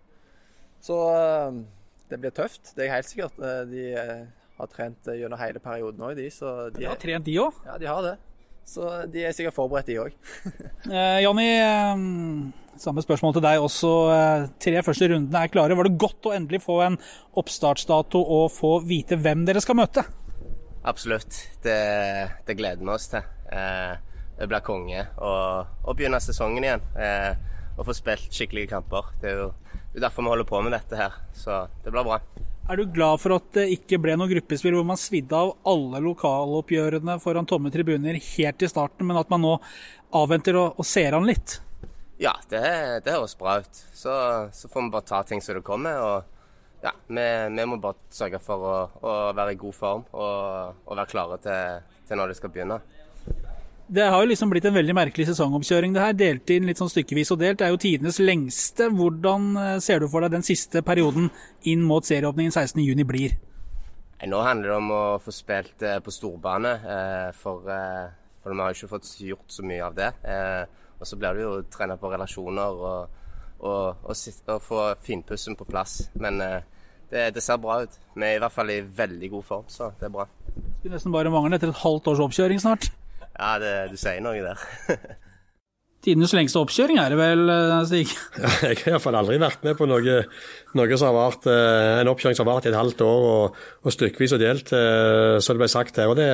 Så 0.86 0.96
eh, 1.10 1.56
det 2.12 2.20
blir 2.22 2.34
tøft, 2.36 2.74
det 2.76 2.86
er 2.86 2.94
helt 2.98 3.08
sikkert. 3.10 3.38
Eh, 3.42 3.62
De 3.72 3.86
eh, 3.98 4.20
har 4.60 4.70
trent 4.72 5.10
gjennom 5.10 5.40
hele 5.40 5.60
perioden 5.62 6.04
òg, 6.06 6.14
de. 6.18 6.28
Så 6.32 6.52
de, 6.70 6.80
De 6.84 6.88
har 6.90 7.00
trent, 7.02 7.26
de 7.26 7.38
òg. 7.42 7.58
ja, 7.66 7.78
de 7.82 7.90
har 7.90 8.04
det. 8.06 8.14
Så 8.66 8.82
de 9.12 9.20
er 9.28 9.34
sikkert 9.36 9.54
forberedt, 9.54 9.86
de 9.90 9.98
òg. 10.02 10.14
Eh, 10.90 11.18
Jonny, 11.24 11.48
samme 12.78 13.02
spørsmål 13.02 13.34
til 13.36 13.42
deg 13.44 13.62
også. 13.62 13.90
Tre 14.62 14.82
første 14.86 15.08
rundene 15.10 15.40
er 15.42 15.50
klare. 15.50 15.74
Var 15.78 15.88
det 15.88 15.98
godt 15.98 16.28
å 16.30 16.34
endelig 16.36 16.60
få 16.62 16.76
en 16.84 16.98
oppstartsdato 17.40 18.20
og 18.22 18.48
få 18.54 18.76
vite 18.86 19.18
hvem 19.18 19.42
dere 19.48 19.62
skal 19.64 19.78
møte? 19.80 20.04
Absolutt. 20.86 21.40
Det, 21.64 21.76
det 22.46 22.56
gleder 22.60 22.84
vi 22.86 22.92
oss 22.94 23.08
til. 23.10 23.24
Eh, 23.50 23.96
det 24.38 24.46
blir 24.50 24.62
konge 24.62 25.02
å 25.18 25.94
begynne 25.96 26.20
sesongen 26.22 26.66
igjen. 26.68 26.84
Eh, 27.00 27.32
og 27.76 27.88
få 27.88 27.94
spilt 27.96 28.30
skikkelige 28.32 28.70
kamper. 28.76 29.10
Det 29.20 29.32
er 29.32 29.40
jo 29.42 29.48
det 29.96 30.02
er 30.02 30.10
derfor 30.10 30.26
vi 30.26 30.28
holder 30.28 30.44
på 30.44 30.58
med 30.60 30.74
dette 30.76 30.96
her. 30.98 31.14
Så 31.32 31.54
det 31.80 31.88
blir 31.88 32.04
bra. 32.04 32.18
Er 32.68 32.76
du 32.76 32.82
glad 32.92 33.20
for 33.22 33.32
at 33.38 33.46
det 33.56 33.62
ikke 33.72 33.96
ble 34.04 34.12
noe 34.20 34.28
gruppespill 34.28 34.74
hvor 34.76 34.84
man 34.84 34.98
svidde 35.00 35.38
av 35.38 35.54
alle 35.64 36.02
lokaloppgjørene 36.04 37.14
foran 37.22 37.48
tomme 37.48 37.72
tribuner 37.72 38.18
helt 38.20 38.60
i 38.60 38.68
starten, 38.68 39.08
men 39.08 39.16
at 39.16 39.32
man 39.32 39.40
nå 39.40 39.54
avventer 40.20 40.58
og, 40.60 40.76
og 40.76 40.84
ser 40.84 41.16
an 41.16 41.24
litt? 41.24 41.62
Ja, 42.20 42.34
det, 42.52 42.60
det 43.06 43.14
høres 43.14 43.38
bra 43.40 43.56
ut. 43.64 43.80
Så, 43.96 44.12
så 44.52 44.68
får 44.68 44.84
vi 44.84 44.92
bare 44.98 45.08
ta 45.08 45.22
ting 45.24 45.40
som 45.40 45.56
det 45.56 45.64
kommer. 45.64 45.96
og 46.04 46.84
ja, 46.84 46.92
vi, 47.08 47.26
vi 47.56 47.66
må 47.72 47.80
bare 47.80 48.12
sørge 48.12 48.42
for 48.44 48.68
å, 48.68 48.76
å 49.00 49.16
være 49.32 49.56
i 49.56 49.60
god 49.64 49.80
form 49.80 50.04
og, 50.12 50.84
og 50.84 50.92
være 50.92 51.08
klare 51.14 51.40
til, 51.40 51.88
til 52.04 52.20
når 52.20 52.34
det 52.34 52.40
skal 52.42 52.52
begynne. 52.52 52.82
Det 53.88 54.02
har 54.02 54.18
jo 54.18 54.26
liksom 54.26 54.50
blitt 54.50 54.64
en 54.66 54.74
veldig 54.74 54.94
merkelig 54.98 55.28
sesongoppkjøring 55.28 55.92
det 55.94 56.02
her. 56.02 56.14
Delt 56.18 56.50
inn 56.50 56.66
litt 56.66 56.80
sånn 56.80 56.90
stykkevis 56.90 57.30
og 57.30 57.38
delt. 57.38 57.60
Det 57.60 57.68
er 57.68 57.74
jo 57.74 57.78
tidenes 57.78 58.18
lengste. 58.18 58.88
Hvordan 58.90 59.44
eh, 59.62 59.76
ser 59.84 60.02
du 60.02 60.08
for 60.10 60.26
deg 60.26 60.34
den 60.34 60.46
siste 60.46 60.82
perioden 60.86 61.28
inn 61.70 61.84
mot 61.86 62.06
serieåpningen 62.06 62.50
16.6 62.50 63.06
blir? 63.06 63.36
Nå 64.26 64.40
handler 64.42 64.72
det 64.72 64.80
om 64.80 64.90
å 64.90 65.04
få 65.22 65.34
spilt 65.34 65.84
eh, 65.86 66.00
på 66.02 66.14
storbane, 66.14 66.72
eh, 66.96 67.30
for, 67.38 67.62
for 68.42 68.56
vi 68.56 68.64
har 68.64 68.74
ikke 68.74 68.90
fått 68.90 69.12
gjort 69.22 69.54
så 69.54 69.68
mye 69.68 69.86
av 69.86 69.94
det. 69.94 70.10
Og 70.98 71.06
så 71.06 71.20
blir 71.20 71.38
det 71.38 71.46
jo 71.46 71.54
å 71.60 71.62
trene 71.70 72.00
på 72.00 72.10
relasjoner 72.10 72.82
og, 72.90 73.16
og, 73.60 74.04
og, 74.10 74.20
og 74.50 74.66
få 74.66 74.82
finpussen 75.06 75.54
på 75.54 75.68
plass. 75.68 76.08
Men 76.18 76.42
det, 76.42 77.28
det 77.36 77.44
ser 77.44 77.62
bra 77.62 77.84
ut. 77.84 77.98
Vi 78.16 78.26
er 78.26 78.40
i 78.40 78.42
hvert 78.42 78.58
fall 78.58 78.74
i 78.74 78.82
veldig 78.82 79.34
god 79.38 79.50
form, 79.54 79.66
så 79.70 79.92
det 80.00 80.10
er 80.10 80.16
bra. 80.18 80.26
Det 80.56 80.70
skulle 80.80 80.98
nesten 80.98 81.14
bare 81.14 81.30
mangle 81.30 81.54
etter 81.54 81.70
et 81.70 81.84
halvt 81.86 82.16
års 82.16 82.26
oppkjøring 82.26 82.66
snart. 82.66 82.90
Ja, 83.36 83.54
det, 83.60 83.76
du 83.92 84.00
sier 84.00 84.24
noe 84.24 84.42
der. 84.42 84.66
Tidenes 86.06 86.30
lengste 86.36 86.60
oppkjøring 86.60 87.00
er 87.02 87.10
det 87.10 87.16
vel, 87.18 87.48
Stig? 87.88 88.12
Stig? 88.12 88.42
Jeg 88.62 88.76
har 88.84 88.92
iallfall 88.92 89.16
aldri 89.18 89.40
vært 89.42 89.64
med 89.66 89.74
på 89.74 89.88
noe, 89.90 90.20
noe 90.78 90.98
som 91.00 91.08
har 91.08 91.16
vart, 91.16 91.48
eh, 91.50 91.96
en 91.98 92.10
oppkjøring 92.12 92.36
som 92.38 92.46
har 92.46 92.52
vart 92.52 92.68
i 92.68 92.70
et 92.70 92.78
halvt 92.78 93.02
år 93.02 93.24
og, 93.30 93.56
og 93.82 93.94
stykkevis 93.94 94.36
og 94.36 94.42
delt, 94.44 94.70
eh, 94.76 95.40
som 95.42 95.56
det 95.56 95.64
ble 95.64 95.70
sagt 95.72 95.98
her. 95.98 96.12
Og 96.12 96.14
det, 96.20 96.28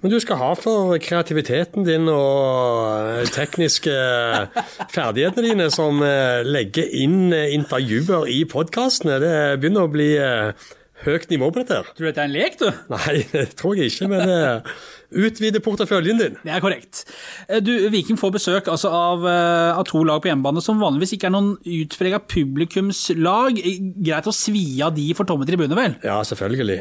men 0.00 0.14
du 0.14 0.16
skal 0.24 0.40
ha 0.40 0.50
for 0.56 0.96
kreativiteten 1.04 1.84
din 1.84 2.08
og 2.08 3.20
eh, 3.20 3.28
tekniske 3.34 3.92
ferdighetene 4.94 5.50
dine 5.50 5.68
som 5.74 6.00
eh, 6.06 6.40
legger 6.48 6.88
inn 7.02 7.34
eh, 7.36 7.52
intervjuer 7.58 8.24
i 8.32 8.40
podkastene. 8.48 9.20
Det 9.20 9.36
begynner 9.60 9.84
å 9.84 9.92
bli 9.92 10.14
eh, 10.16 10.70
høyt 11.04 11.28
nivå 11.32 11.48
på 11.54 11.62
dette. 11.62 11.76
her. 11.80 11.90
Tror 11.96 12.06
du 12.06 12.08
dette 12.10 12.22
er 12.24 12.28
en 12.28 12.34
lek, 12.34 12.56
du? 12.60 12.66
Nei, 12.92 13.14
det 13.32 13.44
tror 13.58 13.76
jeg 13.78 13.92
ikke, 13.92 14.08
men 14.12 14.32
eh, 14.34 14.74
utvide 15.26 15.62
porteføljen 15.64 16.20
din. 16.20 16.36
Det 16.44 16.52
er 16.54 16.62
korrekt. 16.64 17.04
Eh, 17.48 17.60
Du, 17.64 17.72
Viking 17.92 18.18
får 18.20 18.34
besøk 18.36 18.68
altså, 18.72 18.90
av, 18.94 19.24
eh, 19.28 19.70
av 19.80 19.84
to 19.88 20.02
lag 20.06 20.20
på 20.24 20.30
hjemmebane 20.30 20.62
som 20.64 20.80
vanligvis 20.82 21.16
ikke 21.16 21.30
er 21.30 21.34
noen 21.36 21.54
utprega 21.64 22.20
publikumslag. 22.30 23.58
Greit 24.04 24.28
å 24.30 24.34
svi 24.36 24.64
av 24.84 24.94
de 24.96 25.08
for 25.18 25.28
tomme 25.28 25.48
tribuner, 25.48 25.76
vel? 25.78 25.96
Ja, 26.04 26.20
selvfølgelig. 26.26 26.78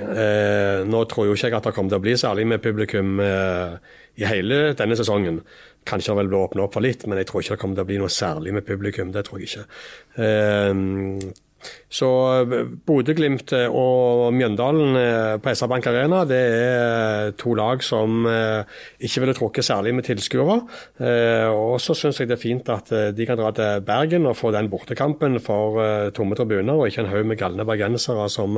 Nå 0.89 1.03
tror 1.09 1.29
jo 1.29 1.35
ikke 1.37 1.49
jeg 1.51 1.59
at 1.59 1.69
det 1.71 1.75
kommer 1.77 1.93
til 1.95 2.01
å 2.01 2.05
bli 2.09 2.17
særlig 2.19 2.47
med 2.51 2.63
publikum 2.63 3.19
i 3.23 4.27
hele 4.27 4.61
denne 4.77 4.97
sesongen. 4.99 5.41
Kanskje 5.87 6.11
det 6.11 6.17
vel 6.19 6.29
blir 6.31 6.43
åpna 6.43 6.65
opp 6.65 6.73
for 6.75 6.83
litt, 6.83 7.05
men 7.07 7.17
jeg 7.21 7.29
tror 7.29 7.41
ikke 7.41 7.55
det 7.55 7.61
kommer 7.61 7.79
til 7.79 7.85
å 7.85 7.89
bli 7.89 7.99
noe 8.01 8.11
særlig 8.13 8.51
med 8.57 8.65
publikum. 8.67 9.13
Det 9.15 9.23
tror 9.29 9.39
jeg 9.41 9.47
ikke. 9.49 9.63
Eh, 10.19 10.73
så 11.89 12.09
eh, 12.45 12.67
Bodø-Glimt 12.85 13.53
eh, 13.57 13.65
og 13.67 14.29
Mjøndalen 14.35 14.97
eh, 14.99 15.35
på 15.41 15.53
SR-Bank 15.53 15.89
Arena 15.89 16.21
det 16.29 16.39
er 16.39 17.33
to 17.39 17.55
lag 17.57 17.81
som 17.85 18.27
ikke 18.99 19.23
ville 19.23 19.35
trukket 19.37 19.65
særlig 19.65 19.93
med 19.95 20.05
tilskuere. 20.07 20.57
Og 21.53 21.75
så 21.81 21.95
syns 21.97 22.19
jeg 22.19 22.29
det 22.29 22.35
er 22.37 22.41
fint 22.41 22.69
at 22.71 22.91
de 23.15 23.27
kan 23.27 23.39
dra 23.39 23.51
til 23.55 23.83
Bergen 23.85 24.27
og 24.29 24.37
få 24.37 24.51
den 24.55 24.69
bortekampen 24.71 25.39
for 25.43 25.79
tomme 26.15 26.37
tribuner, 26.37 26.75
og 26.75 26.89
ikke 26.89 27.03
en 27.05 27.11
haug 27.11 27.27
med 27.29 27.39
galne 27.39 27.65
bergensere 27.67 28.27
som, 28.31 28.57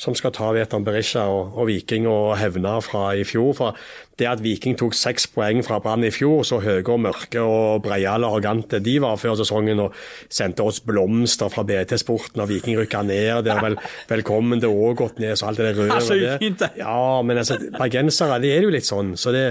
som 0.00 0.16
skal 0.18 0.34
ta 0.34 0.50
Veton 0.56 0.86
Berisha 0.86 1.26
og, 1.30 1.54
og 1.58 1.68
Viking 1.70 2.08
og 2.10 2.34
hevne 2.40 2.76
fra 2.84 3.10
i 3.18 3.26
fjor. 3.28 3.52
For 3.58 3.84
det 4.20 4.28
at 4.30 4.42
Viking 4.44 4.76
tok 4.78 4.94
seks 4.96 5.26
poeng 5.34 5.62
fra 5.66 5.80
Brann 5.82 6.06
i 6.06 6.12
fjor, 6.14 6.44
så 6.46 6.60
høye 6.62 6.84
og 6.84 7.00
mørke 7.06 7.42
og 7.42 7.82
breiale 7.84 8.28
og 8.28 8.38
arrogante 8.38 8.80
de 8.84 8.96
var 9.02 9.18
før 9.20 9.38
sesongen, 9.40 9.82
og 9.82 9.96
sendte 10.32 10.66
oss 10.66 10.80
blomster 10.84 11.50
fra 11.52 11.64
BT 11.66 11.96
Sporten, 12.00 12.44
og 12.44 12.50
Viking 12.52 12.78
rykka 12.78 13.02
ned. 13.06 13.44
Det 13.46 13.54
er 13.54 13.62
vel 13.64 13.78
velkommen 14.14 14.62
til 14.62 14.74
Ågotnes 14.74 15.42
og 15.42 15.50
alt 15.50 15.62
det 15.62 15.72
der. 15.72 15.82
Er 15.98 16.04
så 16.04 16.18
det. 16.18 16.70
Ja, 16.78 17.22
men 17.26 17.42
altså, 17.42 17.58
bergensere 17.78 18.38
de 18.42 18.54
er 18.54 18.66
jo 18.66 18.72
litt 18.74 18.88
sånn. 18.88 19.14
Så 19.18 19.34
det, 19.34 19.44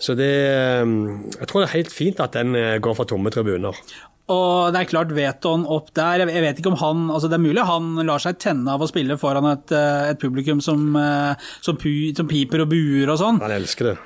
så 0.00 0.16
det 0.18 0.30
um, 0.84 1.26
Jeg 1.38 1.48
tror 1.48 1.62
det 1.62 1.70
er 1.70 1.76
helt 1.78 1.92
fint 1.92 2.20
at 2.22 2.36
den 2.36 2.56
eh, 2.58 2.78
går 2.82 2.96
for 2.98 3.08
tomme 3.08 3.32
tribuner. 3.32 3.76
Og 4.30 4.70
det 4.70 4.80
er 4.84 4.90
klart 4.90 5.14
Veton 5.14 5.64
opp 5.66 5.90
der. 5.96 6.22
Jeg 6.28 6.44
vet 6.44 6.60
ikke 6.60 6.70
om 6.70 6.78
han 6.78 7.08
altså 7.10 7.30
Det 7.30 7.38
er 7.38 7.42
mulig 7.42 7.66
han 7.66 7.96
lar 8.06 8.22
seg 8.22 8.38
tenne 8.42 8.76
av 8.76 8.82
å 8.84 8.88
spille 8.90 9.18
foran 9.20 9.48
et, 9.50 9.74
eh, 9.74 10.12
et 10.12 10.20
publikum 10.22 10.62
som, 10.62 10.94
eh, 10.96 11.34
som, 11.60 11.76
pu, 11.76 12.14
som 12.16 12.28
piper 12.30 12.62
og 12.62 12.70
buer 12.70 13.10
og 13.10 13.18
sånn. 13.18 13.42
Han 13.42 13.58
elsker 13.58 13.92
det. 13.92 13.98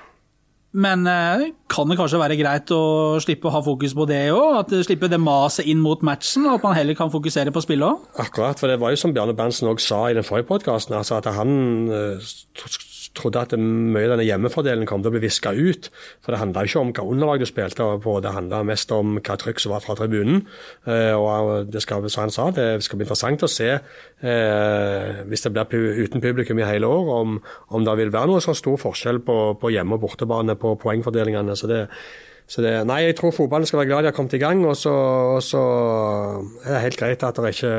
Men 0.75 1.07
eh, 1.07 1.45
kan 1.71 1.87
det 1.87 1.97
kanskje 2.00 2.19
være 2.19 2.38
greit 2.40 2.71
å 2.75 2.81
slippe 3.23 3.47
å 3.47 3.52
ha 3.54 3.61
fokus 3.62 3.95
på 3.95 4.07
det 4.11 4.25
òg? 4.35 4.73
Slippe 4.83 5.11
det 5.11 5.21
maset 5.23 5.69
inn 5.71 5.83
mot 5.83 6.02
matchen, 6.07 6.49
og 6.49 6.59
at 6.59 6.66
man 6.66 6.75
heller 6.75 6.99
kan 6.99 7.12
fokusere 7.14 7.54
på 7.54 7.62
spillet 7.62 7.87
òg? 7.87 8.09
Akkurat, 8.25 8.59
for 8.59 8.71
det 8.71 8.81
var 8.83 8.95
jo 8.95 8.99
som 8.99 9.14
Bjarne 9.14 9.37
Berntsen 9.38 9.71
også 9.71 9.87
sa 9.87 10.00
i 10.11 10.19
den 10.19 10.26
forrige 10.26 10.50
podkasten, 10.50 10.97
altså 10.99 11.21
at 11.21 11.31
han 11.37 11.54
eh, 11.95 12.35
trodde 13.14 13.42
at 13.44 13.54
mye 13.59 14.06
av 14.09 14.14
denne 14.14 14.26
hjemmefordelen 14.26 14.88
kom 14.88 15.02
til 15.02 15.12
å 15.12 15.14
bli 15.14 15.23
viska 15.25 15.52
ut. 15.54 15.90
For 16.25 16.35
det 16.35 16.40
handla 16.40 16.64
ikke 16.66 16.83
om 16.83 16.92
hva 16.94 17.06
underlag 17.06 17.42
du 17.42 17.49
spilte 17.49 17.87
på, 18.04 18.16
det 18.25 18.35
handla 18.35 18.62
mest 18.66 18.92
om 18.94 19.16
hva 19.21 19.38
trykk 19.40 19.62
som 19.62 19.75
var 19.75 19.85
fra 19.85 19.97
tribunen. 19.99 20.44
Eh, 20.88 21.14
og 21.14 21.71
det 21.71 21.85
skal, 21.85 22.04
som 22.11 22.26
han 22.26 22.35
sa, 22.35 22.49
det 22.54 22.68
skal 22.85 23.00
bli 23.00 23.06
interessant 23.06 23.47
å 23.47 23.50
se, 23.50 23.71
eh, 23.75 25.25
hvis 25.30 25.47
det 25.47 25.54
blir 25.54 26.04
uten 26.04 26.25
publikum 26.25 26.61
i 26.61 26.68
hele 26.68 26.90
år, 26.90 27.11
om, 27.21 27.40
om 27.71 27.87
det 27.87 27.99
vil 28.02 28.14
være 28.14 28.33
noe 28.33 28.44
så 28.44 28.56
stor 28.56 28.80
forskjell 28.83 29.23
på, 29.25 29.38
på 29.61 29.75
hjemme- 29.75 29.99
og 29.99 30.06
bortebane 30.06 30.59
på 30.59 30.76
poengfordelingene. 30.83 31.56
Så 31.59 31.71
det, 31.71 31.85
så 32.50 32.64
det, 32.64 32.75
nei, 32.88 33.04
jeg 33.06 33.18
tror 33.21 33.35
fotballen 33.35 33.68
skal 33.68 33.83
være 33.83 33.92
glad 33.92 34.04
de 34.04 34.11
har 34.12 34.16
kommet 34.16 34.37
i 34.37 34.42
gang, 34.42 34.64
og 34.68 34.76
så, 34.76 34.92
og 35.38 35.40
så 35.44 35.62
er 36.64 36.75
det 36.75 36.83
helt 36.88 37.00
greit 37.00 37.25
at 37.25 37.40
det 37.40 37.54
ikke 37.56 37.76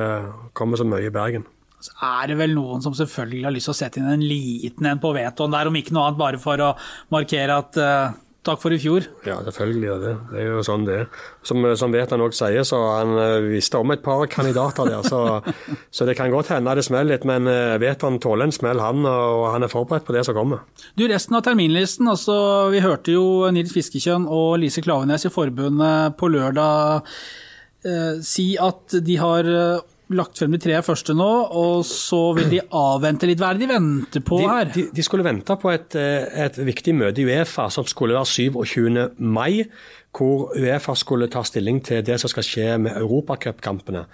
kommer 0.58 0.80
så 0.80 0.88
mye 0.88 1.12
i 1.12 1.14
Bergen. 1.14 1.46
Så 1.84 1.96
er 2.08 2.32
det 2.32 2.38
vel 2.40 2.56
noen 2.56 2.84
som 2.84 2.96
selvfølgelig 2.98 3.48
har 3.48 3.56
lyst 3.56 3.70
til 3.70 3.76
å 3.76 3.80
sette 3.80 4.02
inn 4.02 4.12
en 4.12 4.24
liten 4.26 4.88
en 4.90 5.02
på 5.02 5.14
vetoen 5.16 5.56
der, 5.56 5.70
om 5.70 5.80
ikke 5.80 5.96
noe 5.96 6.10
annet 6.10 6.22
bare 6.22 6.40
for 6.42 6.62
å 6.64 6.76
markere 7.14 7.58
at 7.62 7.80
uh, 7.82 8.16
takk 8.46 8.62
for 8.62 8.74
i 8.74 8.80
fjor. 8.82 9.06
Ja, 9.26 9.40
selvfølgelig 9.46 9.90
er 9.90 10.02
det. 10.04 10.14
Det 10.32 10.42
er 10.42 10.50
jo 10.52 10.64
sånn 10.66 10.86
det 10.88 10.98
er. 11.02 11.08
Som, 11.46 11.66
som 11.80 11.94
Vetan 11.94 12.24
òg 12.26 12.36
sier, 12.38 12.66
så 12.68 12.80
han 12.94 13.16
eh, 13.18 13.48
visste 13.56 13.80
om 13.82 13.94
et 13.94 14.04
par 14.06 14.22
kandidater 14.30 14.90
der. 14.90 15.06
Så, 15.08 15.22
så 15.96 16.06
det 16.08 16.18
kan 16.20 16.34
godt 16.34 16.52
hende 16.54 16.76
det 16.78 16.86
smeller 16.86 17.16
litt, 17.16 17.26
men 17.28 17.50
Vetoen 17.50 17.82
Vetan 17.86 18.20
tåler 18.22 18.50
en 18.50 18.54
smell, 18.54 18.82
han, 18.82 19.06
og 19.10 19.48
han 19.54 19.66
er 19.66 19.72
forberedt 19.72 20.06
på 20.06 20.14
det 20.16 20.26
som 20.28 20.38
kommer. 20.38 20.62
Du, 20.94 21.08
Resten 21.10 21.38
av 21.38 21.46
terminlisten. 21.46 22.10
altså 22.12 22.36
Vi 22.74 22.84
hørte 22.86 23.18
jo 23.18 23.26
Nils 23.54 23.74
Fiskekjønn 23.74 24.30
og 24.30 24.60
Lise 24.62 24.86
Klavenes 24.86 25.26
i 25.26 25.34
forbundet 25.34 26.18
på 26.20 26.30
lørdag 26.34 27.10
eh, 27.86 28.24
si 28.26 28.52
at 28.62 28.98
de 29.06 29.20
har 29.22 29.50
eh, 29.50 29.84
lagt 30.14 30.38
frem 30.38 30.54
de 30.54 30.62
tre 30.62 30.78
første 30.86 31.16
nå, 31.18 31.32
og 31.58 31.82
så 31.88 32.22
vil 32.38 32.50
de 32.52 32.62
avvente 32.78 33.30
litt. 33.30 33.42
Hva 33.42 33.54
er 33.54 33.60
det 33.60 33.66
de 33.66 33.74
venter 33.74 34.26
på 34.26 34.42
her? 34.44 34.70
de, 34.76 34.88
de 34.94 35.06
skulle 35.06 35.26
vente 35.26 35.58
på 35.62 35.72
et, 35.74 35.98
eh, 35.98 36.28
et 36.46 36.60
viktig 36.68 36.96
møte 36.98 37.24
i 37.24 37.28
Uefa 37.30 37.70
som 37.74 37.88
skulle 37.90 38.18
være 38.18 38.30
27. 38.30 39.08
mai, 39.18 39.66
hvor 40.16 40.54
Uefa 40.56 40.94
skulle 40.96 41.28
ta 41.32 41.42
stilling 41.44 41.82
til 41.84 42.04
det 42.06 42.20
som 42.22 42.32
skal 42.32 42.46
skje 42.46 42.68
med 42.86 42.96
europacupkampene. 43.02 44.06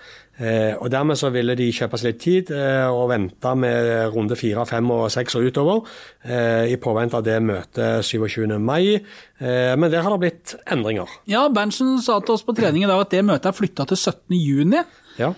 Eh, 0.41 0.74
og 0.79 0.89
Dermed 0.89 1.19
så 1.19 1.29
ville 1.29 1.53
de 1.60 1.67
kjøpe 1.75 2.00
seg 2.00 2.13
litt 2.13 2.21
tid 2.24 2.50
eh, 2.55 2.88
og 2.89 3.12
vente 3.12 3.51
med 3.60 3.91
runde 4.15 4.38
fire, 4.39 4.63
fem 4.65 4.89
og 4.95 5.05
seks 5.13 5.38
og 5.38 5.45
utover, 5.51 5.83
eh, 6.25 6.71
i 6.74 6.79
påvente 6.81 7.19
av 7.19 7.27
det 7.27 7.38
møtet 7.45 8.07
27. 8.07 8.48
mai. 8.57 8.95
Eh, 8.95 9.75
men 9.77 9.91
der 9.93 10.01
har 10.01 10.15
det 10.15 10.24
blitt 10.24 10.55
endringer. 10.71 11.19
Ja, 11.29 11.45
Berntsen 11.53 12.00
sa 12.01 12.17
til 12.24 12.39
oss 12.39 12.48
på 12.48 12.57
trening 12.57 12.88
i 12.88 12.89
dag 12.89 13.05
at 13.05 13.13
det 13.13 13.21
møtet 13.27 13.51
er 13.51 13.60
flytta 13.60 13.86
til 13.91 14.00
17. 14.00 14.39
juni. 14.39 14.81
Ja. 15.21 15.36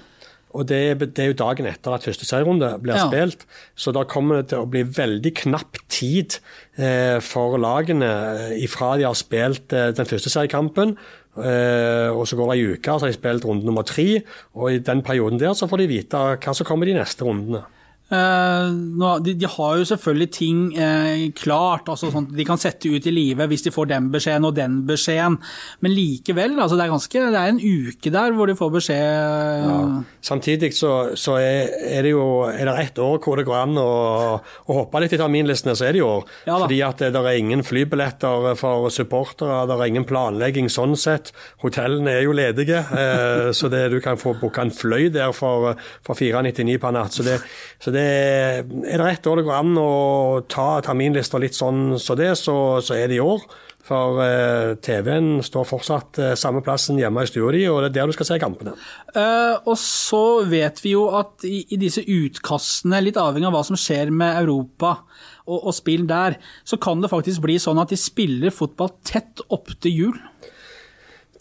Og 0.54 0.68
det, 0.70 1.00
det 1.16 1.24
er 1.24 1.32
jo 1.32 1.38
dagen 1.40 1.66
etter 1.66 1.96
at 1.96 2.04
første 2.06 2.28
serierunde 2.30 2.68
blir 2.84 2.94
Ja. 3.00 3.08
spilt, 3.10 3.46
så 3.76 3.92
da 3.96 4.04
kommer 4.06 4.38
det 4.42 4.50
til 4.52 4.60
å 4.62 4.70
bli 4.70 4.84
veldig 4.86 5.32
knapp 5.42 5.80
tid 5.90 6.38
eh, 6.78 7.18
for 7.26 7.58
lagene 7.58 8.06
eh, 8.52 8.64
ifra 8.64 8.92
de 9.00 9.08
har 9.08 9.18
spilt 9.18 9.74
eh, 9.74 9.90
den 9.98 10.06
første 10.06 10.30
seriekampen. 10.30 10.96
Eh, 11.34 12.10
og 12.14 12.28
så 12.30 12.38
går 12.38 12.52
det 12.52 12.58
ei 12.60 12.74
uke, 12.76 12.86
så 12.94 13.08
har 13.08 13.10
de 13.10 13.18
spilt 13.18 13.46
runde 13.50 13.66
nummer 13.66 13.82
tre. 13.90 14.22
Og 14.54 14.76
i 14.76 14.82
den 14.86 15.02
perioden 15.02 15.40
der 15.42 15.56
så 15.58 15.66
får 15.68 15.82
de 15.82 15.88
vite 15.90 16.20
hva 16.38 16.54
som 16.54 16.68
kommer 16.70 16.86
de 16.86 16.94
neste 17.00 17.26
rundene. 17.26 17.64
Eh, 18.14 19.20
de, 19.26 19.36
de 19.42 19.50
har 19.58 19.78
jo 19.82 19.90
selvfølgelig 19.92 20.30
ting 20.34 20.64
eh, 20.80 21.26
klart, 21.38 21.90
altså 21.92 22.12
sånn, 22.14 22.30
de 22.34 22.48
kan 22.48 22.62
sette 22.62 22.92
ut 22.92 23.10
i 23.10 23.14
livet 23.14 23.52
hvis 23.52 23.66
de 23.68 23.74
får 23.74 23.92
den 23.92 24.10
beskjeden 24.14 24.48
og 24.50 24.56
den 24.58 24.80
beskjeden, 24.88 25.40
men 25.84 25.96
likevel, 25.96 26.56
altså 26.56 26.80
det 26.80 26.86
er 26.88 26.94
ganske, 26.94 27.26
det 27.34 27.42
er 27.42 27.52
en 27.52 27.62
uke 27.62 28.14
der 28.14 28.38
hvor 28.38 28.50
de 28.50 28.58
får 28.60 28.74
beskjed. 28.78 30.00
Samtidig 30.24 30.72
så, 30.78 30.94
så 31.20 31.38
er, 31.42 31.74
er 31.98 32.08
det 32.08 32.16
jo 32.16 32.28
er 32.48 32.70
det 32.70 32.78
ett 32.88 33.04
år 33.04 33.20
hvor 33.24 33.40
det 33.40 33.48
går 33.48 33.60
an 33.60 33.78
å, 33.82 33.92
å 34.40 34.80
hoppe 34.80 35.04
litt 35.04 35.16
i 35.16 35.20
terminlistene, 35.20 35.76
så 35.78 35.90
er 35.90 35.98
det 35.98 36.04
jo 36.04 36.14
år. 36.14 36.30
Ja. 36.48 36.58
Fordi 36.62 36.80
at 36.86 37.04
det 37.04 37.22
er 37.22 37.40
ingen 37.40 37.64
flybilletter 37.66 38.54
for 38.60 38.90
supportere, 38.94 39.64
det 39.70 39.78
er 39.78 39.92
ingen 39.92 40.08
planlegging 40.08 40.70
sånn 40.72 40.96
sett. 41.00 41.34
Hotellene 41.64 42.18
er 42.18 42.26
jo 42.28 42.36
ledige, 42.38 42.84
eh, 42.84 43.50
så 43.56 43.70
det, 43.72 43.86
du 43.94 44.00
kan 44.04 44.20
få 44.20 44.36
booka 44.40 44.66
en 44.66 44.74
fløy 44.74 45.10
der 45.14 45.34
for, 45.36 45.74
for 46.06 46.20
499 46.20 46.80
per 46.82 46.96
natt. 46.96 47.16
Så 47.16 47.26
det, 47.28 47.40
så 47.84 47.94
det 47.94 48.03
er 48.04 49.02
det 49.02 49.12
ett 49.12 49.28
år 49.28 49.40
det 49.40 49.46
går 49.48 49.60
an 49.60 49.78
å 49.80 49.92
ta 50.52 50.68
terminlister 50.86 51.42
litt 51.44 51.58
sånn 51.58 52.00
så 52.02 52.16
det, 52.20 52.34
så, 52.40 52.56
så 52.84 52.98
er 52.98 53.12
det 53.12 53.20
i 53.20 53.24
år. 53.24 53.46
For 53.84 54.22
eh, 54.24 54.74
TV-en 54.80 55.42
står 55.44 55.66
fortsatt 55.68 56.20
eh, 56.24 56.34
samme 56.40 56.62
plassen 56.64 57.00
hjemme 57.02 57.26
i 57.26 57.28
stua 57.28 57.50
di, 57.52 57.66
og 57.68 57.82
det 57.84 57.90
er 57.90 57.96
der 57.98 58.12
du 58.14 58.16
skal 58.16 58.30
se 58.30 58.38
kampene. 58.40 58.78
Eh, 59.12 59.56
og 59.60 59.76
så 59.80 60.24
vet 60.48 60.80
vi 60.86 60.94
jo 60.94 61.10
at 61.20 61.44
i, 61.48 61.66
i 61.76 61.80
disse 61.82 62.00
utkastene, 62.00 63.02
litt 63.04 63.20
avhengig 63.20 63.50
av 63.50 63.58
hva 63.58 63.64
som 63.68 63.80
skjer 63.80 64.14
med 64.16 64.40
Europa 64.40 64.96
og, 65.44 65.58
og 65.58 65.74
spill 65.76 66.08
der, 66.08 66.38
så 66.64 66.80
kan 66.80 67.04
det 67.04 67.12
faktisk 67.12 67.44
bli 67.44 67.58
sånn 67.60 67.82
at 67.84 67.92
de 67.92 68.00
spiller 68.00 68.56
fotball 68.56 68.94
tett 69.04 69.44
opp 69.52 69.76
til 69.84 70.00
jul. 70.00 70.24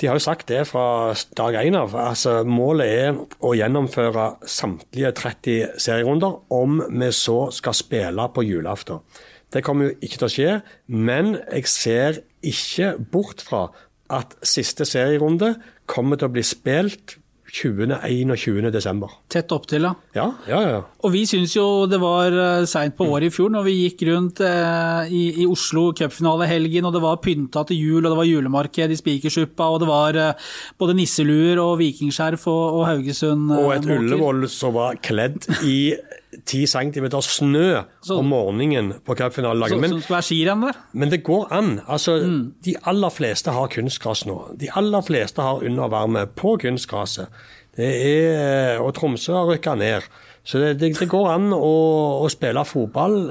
De 0.03 0.09
har 0.11 0.19
jo 0.19 0.25
sagt 0.25 0.49
det 0.51 0.65
fra 0.67 1.15
dag 1.39 1.55
én 1.61 1.77
av. 1.79 1.93
Altså, 1.95 2.41
målet 2.43 2.89
er 2.91 3.19
å 3.39 3.53
gjennomføre 3.55 4.25
samtlige 4.51 5.13
30 5.15 5.77
serierunder 5.79 6.41
om 6.51 6.81
vi 6.91 7.11
så 7.15 7.37
skal 7.55 7.77
spille 7.79 8.25
på 8.35 8.43
julaften. 8.43 8.99
Det 9.55 9.63
kommer 9.63 9.93
jo 9.93 9.95
ikke 10.03 10.19
til 10.19 10.27
å 10.27 10.33
skje, 10.33 10.57
men 10.91 11.37
jeg 11.45 11.71
ser 11.71 12.19
ikke 12.43 12.97
bort 13.15 13.47
fra 13.47 13.69
at 14.11 14.35
siste 14.43 14.89
serierunde 14.91 15.55
kommer 15.87 16.19
til 16.19 16.33
å 16.33 16.35
bli 16.35 16.43
spilt 16.51 17.21
20.-21. 17.53 18.71
desember. 18.73 19.11
Tett 19.29 19.53
opp 19.53 19.67
til, 19.69 19.85
da. 19.85 19.93
Ja, 20.17 20.25
ja, 20.49 20.61
ja. 20.71 20.79
Og 21.05 21.13
vi 21.13 21.27
syns 21.29 21.53
jo 21.53 21.85
det 21.91 21.99
var 22.01 22.33
uh, 22.33 22.65
seint 22.69 22.97
på 22.97 23.05
året 23.13 23.29
i 23.29 23.35
fjor 23.35 23.53
når 23.53 23.67
vi 23.67 23.75
gikk 23.83 24.07
rundt 24.09 24.41
eh, 24.47 25.13
i, 25.13 25.23
i 25.43 25.49
Oslo 25.49 25.91
cupfinalehelgen, 25.97 26.89
og 26.89 26.97
det 26.97 27.03
var 27.05 27.21
pynta 27.25 27.67
til 27.69 27.83
jul, 27.83 28.01
og 28.01 28.09
det 28.09 28.19
var 28.23 28.31
julemarked 28.31 28.95
i 28.95 28.99
Spikersuppa, 28.99 29.69
og 29.69 29.83
det 29.83 29.91
var 29.91 30.21
eh, 30.23 30.49
både 30.81 30.97
nisseluer 30.97 31.61
og 31.61 31.77
vikingskjerf 31.83 32.49
og, 32.49 32.65
og 32.81 32.87
Haugesund 32.89 33.53
eh, 33.53 33.61
Og 33.61 33.77
et. 33.77 33.91
Ullevål 33.93 34.49
som 34.49 34.77
var 34.79 34.97
kledd 35.05 35.45
i 35.69 35.93
10 36.47 36.67
cm 36.67 37.07
snø 37.21 37.83
Så- 38.03 38.19
om 38.19 38.25
morgenen 38.33 38.93
på 39.05 39.15
cupfinalelaget. 39.15 39.81
Men 39.81 39.91
som 39.91 40.01
skal 40.01 40.15
være 40.17 40.23
skirenn 40.29 40.61
der. 40.67 40.79
Men 40.93 41.11
det 41.11 41.23
går 41.25 41.53
an. 41.53 41.81
Altså, 41.89 42.19
De 42.65 42.75
aller 42.87 43.11
fleste 43.11 43.51
har 43.53 43.69
kunstgras 43.69 44.25
nå. 44.27 44.57
De 44.59 44.69
aller 44.75 45.03
fleste 45.03 45.43
har 45.43 45.63
undervarme 45.65 46.27
på 46.37 46.57
kunstgraset. 46.63 47.27
Det 47.77 47.89
er, 48.05 48.81
og 48.81 48.95
Tromsø 48.95 49.33
har 49.33 49.47
rykka 49.49 49.75
ned. 49.75 50.03
Så 50.45 50.59
det, 50.59 50.81
det, 50.81 50.99
det 50.99 51.09
går 51.09 51.29
an 51.33 51.53
å, 51.53 52.25
å 52.25 52.29
spille 52.33 52.65
fotball 52.65 53.31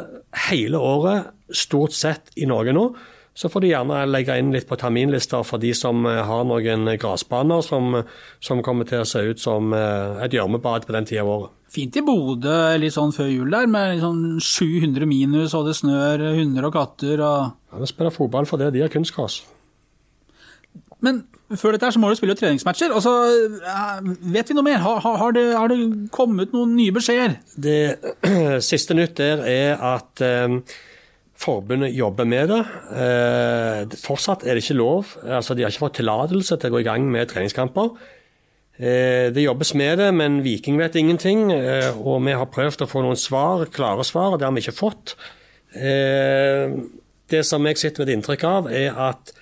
hele 0.50 0.77
året, 0.79 1.27
stort 1.51 1.93
sett, 1.93 2.31
i 2.38 2.46
Norge 2.46 2.74
nå. 2.74 2.86
Så 3.33 3.47
får 3.47 3.63
du 3.63 3.69
gjerne 3.69 4.01
legge 4.09 4.35
inn 4.39 4.51
litt 4.51 4.67
på 4.67 4.75
terminlister 4.79 5.45
for 5.47 5.61
de 5.61 5.71
som 5.77 6.03
eh, 6.09 6.19
har 6.27 6.43
noen 6.47 6.89
gressbaner 7.00 7.63
som, 7.63 7.95
som 8.43 8.63
kommer 8.65 8.88
til 8.89 9.05
å 9.05 9.07
se 9.07 9.23
ut 9.29 9.39
som 9.39 9.71
eh, 9.75 10.19
et 10.25 10.35
gjørmebad 10.35 10.88
på 10.88 10.95
den 10.97 11.07
tida 11.07 11.23
av 11.23 11.31
året. 11.35 11.55
Fint 11.71 11.95
i 11.95 12.03
Bodø 12.03 12.57
litt 12.81 12.97
sånn 12.97 13.15
før 13.15 13.31
jul 13.31 13.53
der, 13.53 13.69
med 13.71 14.03
sånn 14.03 14.41
700 14.43 15.07
minus, 15.07 15.55
og 15.55 15.69
det 15.69 15.77
snør 15.79 16.25
hunder 16.35 16.67
og 16.67 16.75
katter 16.75 17.23
og 17.23 17.39
Ja, 17.71 17.79
De 17.79 17.88
spiller 17.88 18.11
fotball 18.11 18.50
for 18.50 18.59
det, 18.59 18.73
de 18.75 18.83
har 18.83 18.91
kunstgras. 18.91 19.39
Men 21.01 21.23
før 21.57 21.73
dette 21.73 21.88
her 21.88 21.95
så 21.95 22.00
må 22.03 22.11
du 22.11 22.19
spille 22.19 22.35
treningsmatcher. 22.38 22.91
og 22.93 23.01
så 23.01 23.15
vet 24.21 24.51
vi 24.51 24.55
noe 24.55 24.67
mer? 24.67 24.83
Har, 24.83 25.00
har, 25.01 25.33
det, 25.35 25.47
har 25.55 25.71
det 25.71 26.09
kommet 26.13 26.53
noen 26.53 26.75
nye 26.77 26.93
beskjeder? 26.93 27.39
Det 27.55 27.79
siste 28.71 28.95
nytt 28.97 29.15
der 29.17 29.41
er 29.47 29.81
at 29.95 30.21
eh, 30.27 30.59
forbundet 31.41 31.95
jobber 31.98 32.27
med 32.29 32.51
det. 32.51 32.62
Eh, 32.93 34.00
fortsatt 34.03 34.45
er 34.45 34.55
det 34.55 34.63
ikke 34.65 34.79
lov. 34.79 35.15
Altså, 35.25 35.55
de 35.57 35.65
har 35.65 35.74
ikke 35.74 35.88
fått 35.88 36.00
tillatelse 36.00 36.57
til 36.62 36.71
å 36.71 36.75
gå 36.75 36.83
i 36.83 36.88
gang 36.88 37.07
med 37.12 37.29
treningskamper. 37.31 37.93
Eh, 38.77 39.27
det 39.33 39.43
jobbes 39.43 39.74
med 39.77 40.00
det, 40.01 40.10
men 40.17 40.41
Viking 40.45 40.79
vet 40.79 40.98
ingenting. 40.98 41.51
Eh, 41.53 41.91
og 41.98 42.24
vi 42.25 42.38
har 42.38 42.50
prøvd 42.53 42.86
å 42.86 42.89
få 42.89 43.03
noen 43.05 43.19
svar, 43.19 43.67
klare 43.74 44.05
svar, 44.07 44.33
og 44.33 44.41
det 44.41 44.48
har 44.48 44.55
vi 44.55 44.63
ikke 44.63 44.77
fått. 44.77 45.15
Eh, 45.75 46.74
det 47.31 47.43
som 47.48 47.65
jeg 47.67 47.79
sitter 47.79 48.03
med 48.03 48.10
et 48.10 48.15
inntrykk 48.17 48.48
av, 48.48 48.71
er 48.71 48.98
at 49.10 49.33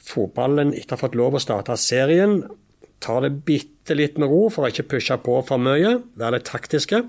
fotballen 0.00 0.72
etter 0.74 0.96
å 0.96 0.98
ha 0.98 1.04
fått 1.04 1.18
lov 1.18 1.36
å 1.36 1.42
starte 1.42 1.76
serien, 1.78 2.42
tar 3.00 3.24
det 3.24 3.44
bitte 3.48 3.96
litt 3.96 4.18
med 4.20 4.28
ro 4.28 4.48
for 4.52 4.66
å 4.66 4.70
ikke 4.72 4.88
pushe 4.96 5.16
på 5.24 5.38
for 5.46 5.62
mye, 5.62 6.00
være 6.20 6.38
litt 6.38 6.48
taktiske. 6.50 7.04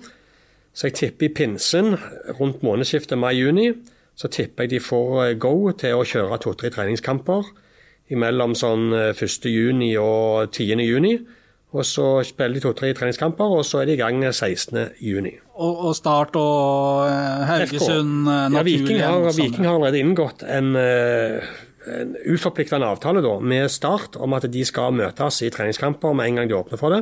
Så 0.71 0.87
jeg 0.87 0.97
tipper 0.99 1.27
i 1.27 1.33
pinsen 1.35 1.97
rundt 2.37 2.61
månedsskiftet 2.63 3.19
mai-juni, 3.19 3.73
så 4.21 4.29
tipper 4.29 4.67
jeg 4.67 4.75
de 4.75 4.79
får 4.85 5.35
go 5.41 5.71
til 5.73 5.97
å 5.97 6.05
kjøre 6.05 6.37
to-tre 6.43 6.69
treningskamper 6.73 7.47
mellom 8.21 8.53
sånn 8.59 8.91
1. 8.93 9.47
juni 9.49 9.95
og 9.97 10.51
10. 10.51 10.83
juni. 10.83 11.15
Og 11.71 11.87
så 11.87 12.05
spiller 12.27 12.59
de 12.59 12.61
to-tre 12.65 12.89
treningskamper, 12.91 13.53
og 13.55 13.63
så 13.63 13.79
er 13.79 13.87
de 13.87 13.93
i 13.95 13.99
gang 14.01 14.19
16. 14.27 14.97
juni. 14.99 15.31
Og, 15.55 15.85
og 15.87 15.93
Start 15.95 16.35
og 16.35 17.07
Haugesund 17.47 18.27
naturlig 18.27 18.57
ja, 18.59 18.63
Viking 18.67 18.99
har, 18.99 19.27
Viking 19.37 19.67
har 19.69 19.77
allerede 19.77 20.01
inngått 20.03 20.43
en 20.43 20.75
en 21.89 22.15
uforpliktende 22.29 22.85
avtale 22.85 23.23
da, 23.25 23.35
med 23.41 23.71
Start 23.73 24.17
om 24.21 24.35
at 24.37 24.45
de 24.53 24.63
skal 24.67 24.93
møtes 24.93 25.41
i 25.41 25.49
treningskamper 25.53 26.13
med 26.13 26.29
en 26.29 26.41
gang 26.41 26.49
de 26.51 26.57
åpner 26.57 26.77
for 26.77 26.93
det. 26.93 27.01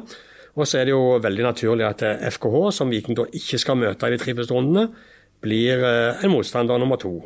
Og 0.56 0.68
så 0.68 0.80
er 0.80 0.88
det 0.88 0.96
jo 0.96 1.20
veldig 1.22 1.46
naturlig 1.46 1.88
at 1.88 2.04
FKH, 2.36 2.58
som 2.76 2.92
Viking 2.92 3.18
da 3.18 3.28
ikke 3.28 3.60
skal 3.62 3.80
møte 3.80 4.08
i 4.08 4.16
de 4.16 4.22
tre 4.22 4.36
første 4.38 4.56
rundene, 4.56 4.90
blir 5.44 5.84
en 5.84 6.32
motstander 6.34 6.82
nummer 6.82 7.00
to. 7.00 7.18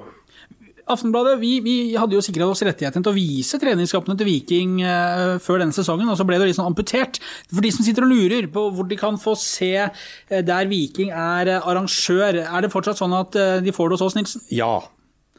Aftenbladet 0.84 1.38
vi, 1.40 1.52
vi, 1.64 1.74
hadde 1.96 2.18
jo 2.18 2.22
sikret 2.24 2.50
oss 2.50 2.64
rettigheten 2.66 3.04
til 3.06 3.14
å 3.14 3.16
vise 3.16 3.60
treningskampene 3.60 4.18
til 4.20 4.28
Viking 4.28 4.82
uh, 4.84 5.40
før 5.44 5.62
denne 5.62 5.76
sesongen, 5.76 6.10
og 6.12 6.18
så 6.20 6.26
ble 6.28 6.40
det 6.42 6.50
sånn 6.58 6.68
amputert. 6.68 7.22
For 7.48 7.64
de 7.64 7.72
som 7.72 7.86
sitter 7.88 8.04
og 8.04 8.12
lurer 8.12 8.50
på 8.52 8.66
hvor 8.76 8.90
de 8.90 8.98
kan 9.00 9.20
få 9.22 9.38
se 9.40 9.72
uh, 9.80 10.42
der 10.44 10.68
Viking 10.72 11.14
er 11.16 11.54
arrangør, 11.62 12.42
er 12.44 12.66
det 12.66 12.72
fortsatt 12.74 13.00
sånn 13.00 13.16
at 13.16 13.38
de 13.64 13.76
får 13.76 13.90
det 13.90 13.98
hos 13.98 14.06
oss, 14.10 14.18
Nilsen? 14.20 14.44
Ja. 14.52 14.76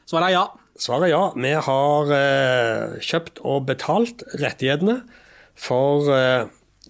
Svaret 0.08 0.30
er 0.30 0.36
ja. 0.38 0.44
Svaret 0.80 1.10
er 1.10 1.12
ja. 1.12 1.24
Vi 1.36 1.52
har 1.68 2.14
kjøpt 3.04 3.44
og 3.44 3.68
betalt 3.68 4.24
rettighetene 4.40 5.02
for 5.60 6.08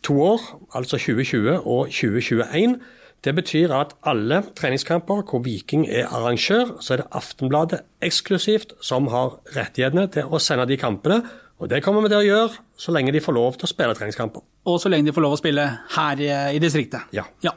to 0.05 0.21
år, 0.23 0.47
altså 0.76 1.00
2020 1.00 1.59
og 1.59 1.91
2021. 1.91 2.79
Det 3.25 3.33
betyr 3.33 3.73
at 3.73 3.95
alle 4.04 4.43
treningskamper 4.57 5.23
hvor 5.25 5.40
Viking 5.45 5.87
er 5.88 6.11
arrangør, 6.12 6.76
så 6.85 6.95
er 6.95 7.02
det 7.02 7.07
Aftenbladet 7.16 7.81
eksklusivt 8.04 8.75
som 8.85 9.09
har 9.12 9.38
rettighetene 9.57 10.07
til 10.12 10.29
å 10.29 10.40
sende 10.42 10.66
de 10.68 10.77
kampene. 10.81 11.22
Og 11.62 11.70
det 11.70 11.81
kommer 11.85 12.05
vi 12.05 12.11
til 12.12 12.20
å 12.20 12.27
gjøre 12.27 12.64
så 12.77 12.92
lenge 12.92 13.14
de 13.14 13.22
får 13.25 13.37
lov 13.37 13.57
til 13.57 13.68
å 13.68 13.70
spille 13.70 13.96
treningskamper. 13.96 14.44
Og 14.68 14.77
så 14.83 14.90
lenge 14.92 15.09
de 15.09 15.14
får 15.16 15.25
lov 15.25 15.37
å 15.37 15.40
spille 15.40 15.64
her 15.94 16.20
i 16.53 16.61
distriktet. 16.61 17.09
Ja. 17.16 17.25
ja. 17.44 17.55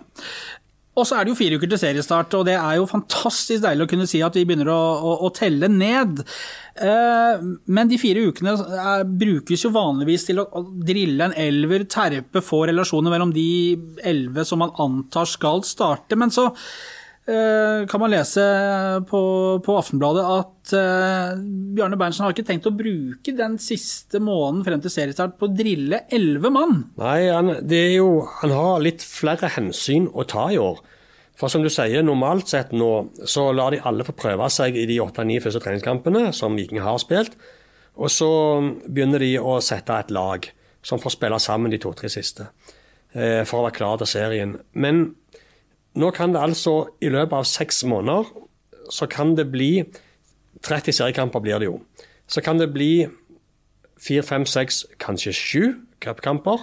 Og 0.98 1.06
så 1.06 1.18
er 1.18 1.26
det 1.26 1.34
jo 1.34 1.38
fire 1.38 1.60
uker 1.60 1.70
til 1.70 1.82
seriestart, 1.82 2.34
og 2.40 2.48
det 2.48 2.56
er 2.58 2.80
jo 2.80 2.88
fantastisk 2.90 3.62
deilig 3.64 3.86
å 3.86 3.92
kunne 3.92 4.08
si 4.10 4.24
at 4.26 4.38
vi 4.38 4.46
begynner 4.50 4.72
å, 4.74 4.82
å, 4.98 5.12
å 5.28 5.32
telle 5.36 5.70
ned. 5.70 6.24
Eh, 6.78 7.46
men 7.74 7.92
de 7.92 8.00
fire 8.02 8.26
ukene 8.32 8.56
er, 8.58 9.06
brukes 9.06 9.66
jo 9.66 9.74
vanligvis 9.76 10.26
til 10.30 10.42
å, 10.42 10.48
å 10.58 10.64
drille 10.90 11.30
en 11.30 11.38
elver, 11.38 11.86
terpe, 11.92 12.42
få 12.46 12.64
relasjoner 12.72 13.14
mellom 13.14 13.34
de 13.36 13.50
elleve 14.02 14.46
som 14.48 14.64
man 14.66 14.74
antar 14.82 15.30
skal 15.30 15.62
starte. 15.68 16.18
Men 16.18 16.34
så 16.34 16.50
eh, 16.50 16.97
kan 17.28 18.00
man 18.00 18.14
lese 18.14 18.44
på, 19.10 19.22
på 19.60 19.74
Aftenbladet 19.76 20.24
at 20.32 20.74
eh, 20.78 21.40
Bjarne 21.76 21.98
Berntsen 22.00 22.24
har 22.24 22.32
ikke 22.32 22.46
tenkt 22.48 22.70
å 22.70 22.76
bruke 22.76 23.34
den 23.36 23.58
siste 23.60 24.22
måneden 24.24 24.64
frem 24.64 24.84
til 24.84 24.94
seriestart 24.94 25.36
på 25.36 25.50
å 25.50 25.56
drille 25.56 26.06
elleve 26.14 26.52
mann. 26.56 26.78
Nei, 27.02 27.28
han, 27.28 27.52
jo, 27.92 28.12
han 28.40 28.56
har 28.56 28.86
litt 28.86 29.04
flere 29.04 29.52
hensyn 29.58 30.08
å 30.14 30.24
ta 30.30 30.48
i 30.54 30.62
år. 30.62 30.80
For 31.38 31.52
som 31.54 31.62
du 31.62 31.70
sier, 31.70 32.02
normalt 32.02 32.50
sett 32.50 32.72
nå 32.74 32.92
så 33.28 33.50
lar 33.54 33.76
de 33.76 33.84
alle 33.86 34.08
få 34.08 34.16
prøve 34.18 34.48
seg 34.50 34.80
i 34.80 34.88
de 34.90 34.98
åtte-ni 35.04 35.38
første 35.44 35.62
treningskampene 35.62 36.32
som 36.34 36.56
Viking 36.58 36.82
har 36.82 36.98
spilt. 37.04 37.36
Og 37.98 38.10
så 38.14 38.32
begynner 38.88 39.22
de 39.22 39.36
å 39.42 39.60
sette 39.62 40.00
et 40.00 40.14
lag 40.14 40.48
som 40.86 41.02
får 41.02 41.18
spille 41.18 41.40
sammen 41.44 41.74
de 41.74 41.80
to-tre 41.82 42.10
siste. 42.10 42.48
Eh, 43.14 43.44
for 43.48 43.60
å 43.60 43.68
være 43.68 43.78
klar 43.78 44.02
til 44.02 44.10
serien. 44.10 44.58
Men 44.74 45.10
nå 45.98 46.12
kan 46.14 46.34
det 46.34 46.42
altså, 46.42 46.76
i 47.02 47.10
løpet 47.10 47.34
av 47.34 47.48
seks 47.50 47.84
måneder, 47.90 48.30
så 48.94 49.08
kan 49.12 49.34
det 49.36 49.50
bli 49.52 49.72
30 50.64 50.96
seriekamper 50.96 51.44
blir 51.44 51.62
det 51.62 51.70
jo. 51.70 51.80
Så 52.28 52.42
kan 52.44 52.60
det 52.60 52.70
bli 52.74 53.08
fire, 54.02 54.24
fem, 54.26 54.46
seks, 54.46 54.84
kanskje 55.02 55.34
sju 55.36 55.64
cupkamper. 56.04 56.62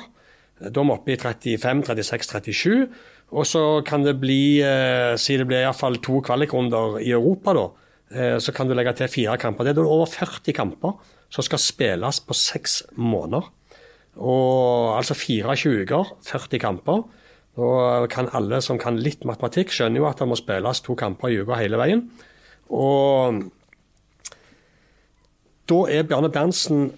Da 0.61 0.81
er 0.81 0.87
vi 0.87 0.94
oppe 0.94 1.14
i 1.14 1.18
35, 1.18 1.83
36, 1.88 2.31
37. 2.31 2.87
Og 3.35 3.47
så 3.49 3.83
kan 3.87 4.05
det 4.05 4.20
bli, 4.20 4.61
eh, 4.62 5.16
si 5.16 5.37
det 5.37 5.47
blir 5.47 5.64
iallfall 5.64 5.99
to 5.99 6.20
kvalikrunder 6.20 7.01
i 7.03 7.11
Europa, 7.11 7.55
da. 7.55 7.68
Eh, 8.14 8.38
så 8.38 8.55
kan 8.55 8.68
du 8.68 8.75
legge 8.75 8.94
til 8.94 9.09
fire 9.09 9.37
kamper. 9.38 9.64
Det 9.64 9.70
er 9.70 9.83
da 9.83 9.88
over 9.88 10.07
40 10.07 10.53
kamper 10.53 10.94
som 11.31 11.42
skal 11.42 11.59
spilles 11.59 12.20
på 12.20 12.35
seks 12.35 12.83
måneder. 12.97 13.49
Og 14.16 14.97
altså 14.97 15.14
24 15.14 15.83
uker, 15.83 16.05
40 16.23 16.59
kamper. 16.61 17.03
Da 17.54 18.06
kan 18.10 18.30
alle 18.34 18.58
som 18.64 18.80
kan 18.82 18.98
litt 18.98 19.22
matematikk, 19.28 19.70
skjønne 19.70 20.00
jo 20.00 20.08
at 20.08 20.18
det 20.18 20.26
må 20.30 20.38
spilles 20.38 20.82
to 20.82 20.96
kamper 20.98 21.30
i 21.30 21.38
uka 21.42 21.58
hele 21.60 21.78
veien. 21.78 22.08
Og 22.74 23.44
da 25.70 25.80
er 25.88 26.06
Bjarne 26.08 26.32
Berntsen 26.34 26.90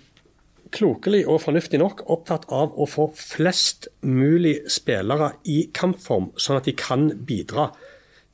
klokelig 0.74 1.22
og 1.30 1.42
fornuftig 1.44 1.78
nok 1.80 2.02
opptatt 2.12 2.46
av 2.52 2.74
å 2.74 2.86
få 2.90 3.08
flest 3.16 3.88
mulig 4.02 4.58
spillere 4.72 5.34
i 5.48 5.66
kampform, 5.76 6.32
sånn 6.40 6.58
at 6.58 6.68
de 6.68 6.74
kan 6.76 7.10
bidra. 7.28 7.70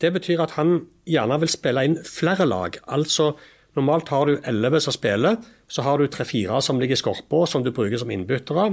Det 0.01 0.13
betyr 0.15 0.43
at 0.43 0.57
han 0.57 0.79
gjerne 1.09 1.39
vil 1.43 1.53
spille 1.53 1.85
inn 1.87 1.99
flere 2.07 2.47
lag. 2.49 2.79
Altså 2.91 3.33
normalt 3.77 4.11
har 4.15 4.29
du 4.29 4.39
elleve 4.49 4.81
som 4.83 4.95
spiller, 4.95 5.39
så 5.69 5.85
har 5.87 5.99
du 5.99 6.09
tre-fire 6.11 6.61
som 6.65 6.81
ligger 6.81 6.99
i 6.99 7.03
skorpa, 7.03 7.45
som 7.47 7.65
du 7.65 7.71
bruker 7.75 8.01
som 8.01 8.11
innbyttere. 8.13 8.71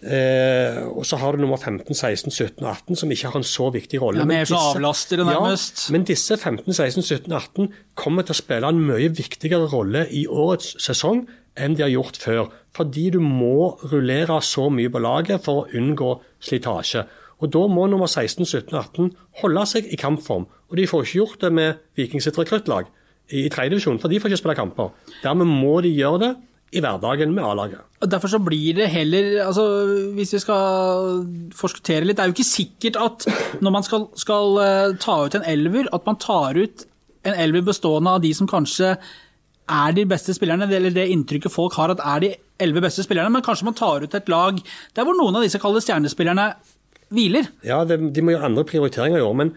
Eh, 0.00 0.78
og 0.88 1.04
så 1.04 1.18
har 1.20 1.36
du 1.36 1.42
nummer 1.42 1.60
15, 1.60 1.92
16, 1.92 2.30
17 2.32 2.64
og 2.64 2.70
18 2.70 2.96
som 3.02 3.10
ikke 3.12 3.28
har 3.28 3.36
en 3.36 3.44
så 3.44 3.68
viktig 3.74 4.00
rolle. 4.00 4.24
Ja, 4.24 4.46
avlastere, 4.56 5.26
nærmest. 5.28 5.88
Ja, 5.88 5.92
men 5.92 6.06
disse 6.08 6.38
15, 6.38 6.72
16, 6.72 7.02
17 7.02 7.32
og 7.32 7.36
18 7.42 7.68
kommer 8.00 8.24
til 8.24 8.36
å 8.36 8.40
spille 8.40 8.70
en 8.72 8.80
mye 8.80 9.10
viktigere 9.12 9.68
rolle 9.68 10.06
i 10.08 10.24
årets 10.26 10.72
sesong 10.80 11.26
enn 11.60 11.76
de 11.76 11.84
har 11.84 11.92
gjort 11.92 12.20
før. 12.22 12.48
Fordi 12.76 13.10
du 13.12 13.20
må 13.20 13.74
rullere 13.90 14.40
så 14.46 14.70
mye 14.72 14.92
på 14.92 15.02
laget 15.02 15.44
for 15.44 15.64
å 15.64 15.68
unngå 15.76 16.14
slitasje. 16.40 17.04
Og 17.40 17.50
Da 17.52 17.66
må 17.72 17.86
nummer 17.88 18.08
16, 18.08 18.44
17 18.44 18.72
og 18.76 18.80
18 18.84 19.12
holde 19.42 19.66
seg 19.66 19.92
i 19.92 19.96
kampform. 20.00 20.46
Og 20.70 20.76
de 20.76 20.86
får 20.86 21.04
ikke 21.04 21.18
gjort 21.18 21.40
det 21.40 21.52
med 21.52 21.78
Viking 21.96 22.22
sitt 22.22 22.38
rekruttlag 22.38 22.88
i 23.30 23.48
tredjedivisjon, 23.48 23.98
for 24.00 24.10
de 24.10 24.18
får 24.20 24.30
ikke 24.30 24.40
spille 24.42 24.58
kamper. 24.58 24.90
Dermed 25.22 25.48
må 25.48 25.80
de 25.84 25.92
gjøre 25.94 26.20
det 26.24 26.30
i 26.70 26.82
hverdagen 26.82 27.32
med 27.34 27.44
A-laget. 27.44 27.82
Derfor 28.06 28.30
så 28.30 28.38
blir 28.42 28.76
det 28.78 28.86
heller 28.92 29.40
altså 29.42 29.64
Hvis 30.14 30.30
vi 30.36 30.38
skal 30.40 31.24
forskuttere 31.52 32.06
litt 32.06 32.16
Det 32.16 32.22
er 32.22 32.30
jo 32.30 32.36
ikke 32.36 32.46
sikkert 32.46 32.96
at 32.96 33.26
når 33.60 33.74
man 33.74 33.84
skal, 33.84 34.06
skal 34.16 34.60
ta 35.02 35.16
ut 35.26 35.34
en 35.34 35.48
elver, 35.50 35.90
at 35.92 36.06
man 36.06 36.20
tar 36.22 36.56
ut 36.56 36.86
en 37.26 37.34
elver 37.34 37.66
bestående 37.66 38.14
av 38.16 38.22
de 38.22 38.30
som 38.32 38.48
kanskje 38.48 38.94
er 39.70 39.94
de 39.94 40.06
beste 40.08 40.34
spillerne, 40.34 40.66
eller 40.66 40.94
det 40.94 41.10
inntrykket 41.12 41.52
folk 41.52 41.76
har 41.78 41.92
at 41.92 42.02
er 42.02 42.22
de 42.24 42.30
elleve 42.60 42.84
beste 42.86 43.04
spillerne, 43.06 43.32
men 43.32 43.44
kanskje 43.44 43.68
man 43.68 43.76
tar 43.78 44.04
ut 44.04 44.14
et 44.16 44.30
lag 44.32 44.58
der 44.96 45.06
hvor 45.06 45.16
noen 45.16 45.38
av 45.38 45.44
disse 45.46 45.60
kalde 45.62 45.82
stjernespillerne 45.84 46.48
hviler. 47.14 47.50
Ja, 47.66 47.82
det, 47.84 48.00
de 48.14 48.24
må 48.24 48.34
gjøre 48.34 48.50
andre 48.50 48.66
prioriteringer 48.66 49.20
i 49.20 49.26
år, 49.26 49.36
men 49.36 49.54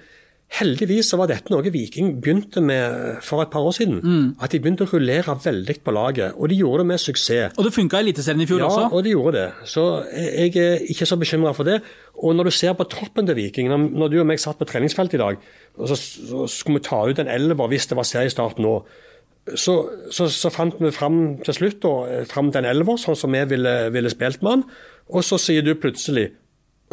Heldigvis 0.54 1.08
så 1.10 1.18
var 1.18 1.32
dette 1.32 1.50
noe 1.50 1.72
Viking 1.74 2.20
begynte 2.22 2.62
med 2.62 3.22
for 3.26 3.42
et 3.42 3.50
par 3.50 3.66
år 3.66 3.74
siden. 3.74 4.36
At 4.38 4.54
de 4.54 4.60
begynte 4.62 4.86
å 4.86 4.90
rullere 4.92 5.34
veldig 5.42 5.76
på 5.82 5.94
laget, 5.96 6.36
og 6.38 6.52
de 6.52 6.60
gjorde 6.60 6.84
det 6.84 6.90
med 6.92 7.02
suksess. 7.02 7.56
Og 7.58 7.66
det 7.66 7.72
funka 7.74 7.98
i 7.98 8.06
Eliteserien 8.06 8.44
i 8.44 8.48
fjor 8.50 8.62
Ja, 8.62 8.68
også. 8.70 8.90
og 8.94 9.04
de 9.08 9.16
gjorde 9.16 9.34
det. 9.40 9.48
Så 9.72 9.86
jeg 10.14 10.54
er 10.62 10.86
ikke 10.94 11.08
så 11.10 11.18
bekymra 11.18 11.56
for 11.58 11.66
det. 11.66 11.80
Og 12.22 12.36
når 12.38 12.52
du 12.52 12.54
ser 12.54 12.78
på 12.78 12.86
troppen 12.86 13.26
til 13.26 13.36
Viking, 13.40 13.72
når, 13.72 13.88
når 13.98 14.14
du 14.14 14.20
og 14.22 14.30
meg 14.30 14.44
satt 14.44 14.62
på 14.62 14.70
treningsfeltet 14.70 15.18
i 15.18 15.24
dag, 15.24 15.42
og 15.78 15.90
så, 15.90 15.98
så 15.98 16.46
skulle 16.52 16.78
vi 16.78 16.86
ta 16.86 17.02
ut 17.10 17.24
en 17.24 17.34
elver 17.34 17.74
hvis 17.74 17.90
det 17.90 17.98
var 17.98 18.06
seriestart 18.06 18.62
nå, 18.62 18.76
så, 19.60 19.74
så, 20.14 20.30
så 20.32 20.54
fant 20.54 20.78
vi 20.80 20.94
fram 20.96 21.18
til 21.44 21.58
slutt 21.58 21.82
da, 21.84 22.24
fram 22.30 22.54
til 22.54 22.62
en 22.62 22.70
elver, 22.70 23.02
sånn 23.02 23.18
som 23.20 23.34
vi 23.36 23.42
ville, 23.50 23.74
ville 23.92 24.12
spilt 24.14 24.46
med 24.46 24.52
han. 24.60 24.64
Og 25.12 25.26
så 25.26 25.42
sier 25.42 25.66
du 25.66 25.74
plutselig 25.76 26.30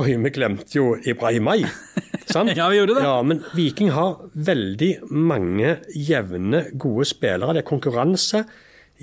Oi, 0.00 0.14
vi 0.16 0.30
glemte 0.32 0.78
jo 0.78 0.94
Ibrahimai. 0.96 1.64
Sant? 2.30 2.54
Ja, 2.58 2.68
vi 2.72 2.78
gjorde 2.78 2.96
det. 2.96 3.04
Ja, 3.04 3.18
men 3.26 3.42
Viking 3.52 3.90
har 3.92 4.20
veldig 4.32 4.92
mange 5.10 5.74
jevne, 5.92 6.62
gode 6.78 7.04
spillere. 7.10 7.56
Det 7.56 7.64
er 7.64 7.68
konkurranse 7.68 8.44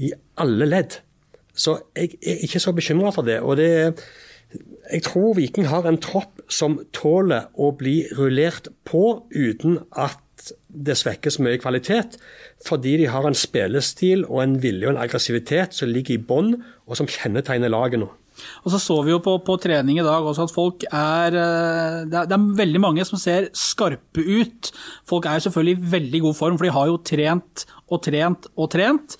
i 0.01 0.13
alle 0.41 0.65
ledd. 0.69 1.01
Så 1.57 1.75
jeg 1.97 2.17
er 2.21 2.41
ikke 2.47 2.61
så 2.63 2.73
bekymra 2.73 3.11
for 3.13 3.27
det. 3.27 3.41
Og 3.43 3.59
det 3.59 3.67
er 3.75 3.91
jeg 4.93 5.03
tror 5.03 5.33
Viking 5.35 5.67
har 5.67 5.83
en 5.87 5.99
tropp 5.99 6.39
som 6.47 6.77
tåler 6.95 7.49
å 7.59 7.73
bli 7.75 7.97
rullert 8.15 8.69
på 8.87 9.03
uten 9.35 9.81
at 9.91 10.53
det 10.69 10.95
svekkes 10.95 11.39
mye 11.43 11.59
kvalitet, 11.59 12.15
fordi 12.63 12.95
de 13.01 13.09
har 13.11 13.27
en 13.27 13.35
spillestil 13.35 14.23
og 14.29 14.39
en 14.45 14.55
vilje 14.63 14.87
og 14.87 14.93
en 14.93 15.01
aggressivitet 15.03 15.75
som 15.75 15.91
ligger 15.91 16.15
i 16.15 16.23
bånn, 16.29 16.53
og 16.87 16.99
som 16.99 17.09
kjennetegner 17.11 17.73
laget 17.73 17.99
nå. 17.99 18.07
Og 18.63 18.71
så 18.73 18.79
så 18.81 18.97
vi 19.05 19.13
jo 19.13 19.19
på, 19.23 19.35
på 19.45 19.57
trening 19.63 19.99
i 19.99 20.05
dag 20.05 20.25
også 20.27 20.47
at 20.47 20.53
folk 20.53 20.85
er 20.89 21.35
eh, 21.37 21.99
det, 22.09 22.23
er 22.23 22.29
det 22.29 22.37
er 22.37 22.47
veldig 22.61 22.81
mange 22.83 23.05
som 23.07 23.19
ser 23.21 23.49
skarpe 23.57 24.23
ut. 24.23 24.71
Folk 25.09 25.25
er 25.27 25.39
jo 25.39 25.47
selvfølgelig 25.47 25.77
i 25.77 25.91
veldig 25.97 26.23
god 26.27 26.39
form, 26.39 26.57
for 26.59 26.67
de 26.69 26.75
har 26.77 26.89
jo 26.91 26.97
trent 27.11 27.65
og 27.87 28.01
trent 28.05 28.49
og 28.55 28.71
trent. 28.73 29.17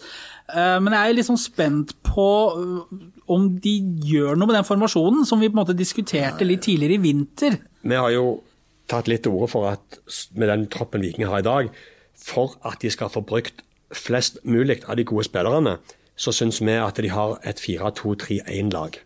Eh, 0.53 0.77
Men 0.83 0.93
jeg 0.95 1.11
er 1.11 1.17
litt 1.17 1.29
sånn 1.29 1.41
spent 1.41 1.95
på 2.07 2.27
eh, 2.55 2.97
om 3.27 3.49
de 3.63 3.75
gjør 4.07 4.37
noe 4.39 4.47
med 4.47 4.59
den 4.59 4.67
formasjonen 4.67 5.25
som 5.27 5.41
vi 5.41 5.49
på 5.49 5.57
en 5.57 5.63
måte 5.63 5.77
diskuterte 5.77 6.47
litt 6.47 6.63
tidligere 6.67 6.95
i 6.95 7.03
vinter. 7.03 7.59
Vi 7.87 7.99
har 7.99 8.11
jo 8.15 8.41
tatt 8.87 9.09
litt 9.11 9.25
til 9.25 9.35
orde 9.35 9.51
for 9.51 9.67
at 9.67 9.97
med 10.39 10.47
den 10.47 10.67
troppen 10.71 11.03
Viking 11.03 11.27
har 11.27 11.41
i 11.43 11.47
dag, 11.47 11.71
for 12.17 12.55
at 12.65 12.79
de 12.81 12.91
skal 12.93 13.11
få 13.11 13.21
brukt 13.27 13.59
flest 13.95 14.39
mulig 14.47 14.81
av 14.87 14.95
de 14.99 15.05
gode 15.07 15.27
spillerne, 15.27 15.77
så 16.17 16.33
syns 16.33 16.61
vi 16.63 16.73
at 16.79 16.97
de 17.03 17.11
har 17.13 17.37
et 17.47 17.59
4-2-3-1-lag. 17.61 18.97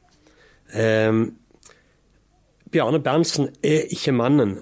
Eh, 0.73 1.11
Bjarne 2.71 3.01
Berntsen 3.03 3.49
er 3.63 3.89
ikke 3.91 4.15
mannen 4.15 4.59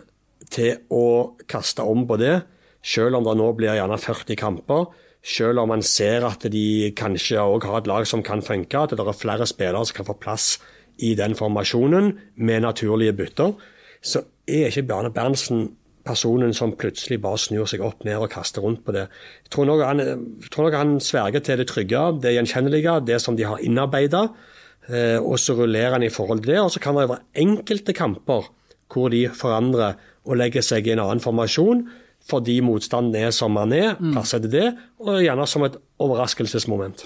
til 0.49 0.79
å 0.89 1.35
kaste 1.49 1.85
om 1.85 2.07
på 2.09 2.17
det, 2.17 2.39
selv 2.81 3.19
om 3.19 3.27
det 3.27 3.35
nå 3.37 3.51
blir 3.57 3.77
gjerne 3.77 3.99
40 4.01 4.39
kamper. 4.39 4.89
Selv 5.19 5.59
om 5.61 5.69
man 5.73 5.83
ser 5.83 6.23
at 6.25 6.45
de 6.49 6.93
kanskje 6.97 7.41
òg 7.43 7.67
har 7.67 7.81
et 7.81 7.89
lag 7.91 8.07
som 8.07 8.23
kan 8.23 8.41
funke, 8.41 8.79
at 8.79 8.95
det 8.95 9.03
er 9.03 9.17
flere 9.17 9.47
spillere 9.49 9.83
som 9.85 9.99
kan 9.99 10.07
få 10.07 10.15
plass 10.21 10.53
i 10.99 11.11
den 11.15 11.35
formasjonen 11.35 12.13
med 12.35 12.63
naturlige 12.63 13.17
bytter, 13.19 13.53
så 14.01 14.23
er 14.47 14.71
ikke 14.71 14.87
Bjarne 14.87 15.11
Berntsen 15.13 15.67
personen 16.07 16.53
som 16.55 16.73
plutselig 16.79 17.19
bare 17.21 17.39
snur 17.41 17.67
seg 17.69 17.83
opp 17.85 18.05
ned 18.07 18.17
og 18.17 18.31
kaster 18.31 18.63
rundt 18.63 18.81
på 18.85 18.95
det. 18.95 19.05
Jeg 19.43 19.53
tror 19.53 19.67
nok 19.69 19.83
han, 19.85 20.03
nok 20.55 20.77
han 20.77 20.95
sverger 21.03 21.43
til 21.45 21.59
det 21.61 21.67
trygge, 21.69 22.05
det 22.23 22.33
gjenkjennelige, 22.37 22.95
det 23.05 23.19
som 23.21 23.37
de 23.37 23.45
har 23.45 23.61
innarbeida. 23.61 24.29
Eh, 24.89 25.17
og 25.21 25.37
så 25.41 25.55
rullerer 25.57 25.97
han 25.97 26.05
i 26.05 26.13
forhold 26.13 26.43
til 26.43 26.55
det. 26.55 26.61
Og 26.63 26.71
så 26.73 26.81
kan 26.83 26.97
det 26.97 27.09
være 27.09 27.25
enkelte 27.45 27.95
kamper 27.97 28.49
hvor 28.89 29.11
de 29.13 29.27
forandrer 29.37 29.99
og 30.25 30.39
legger 30.41 30.65
seg 30.65 30.87
i 30.87 30.95
en 30.95 31.03
annen 31.03 31.23
formasjon 31.23 31.87
fordi 32.29 32.59
motstanden 32.61 33.15
er 33.15 33.31
som 33.33 33.55
den 33.57 33.71
er, 33.73 33.93
passer 34.13 34.41
til 34.43 34.51
det, 34.53 34.65
og 35.01 35.21
gjerne 35.23 35.45
som 35.49 35.63
et 35.65 35.77
overraskelsesmoment. 36.03 37.05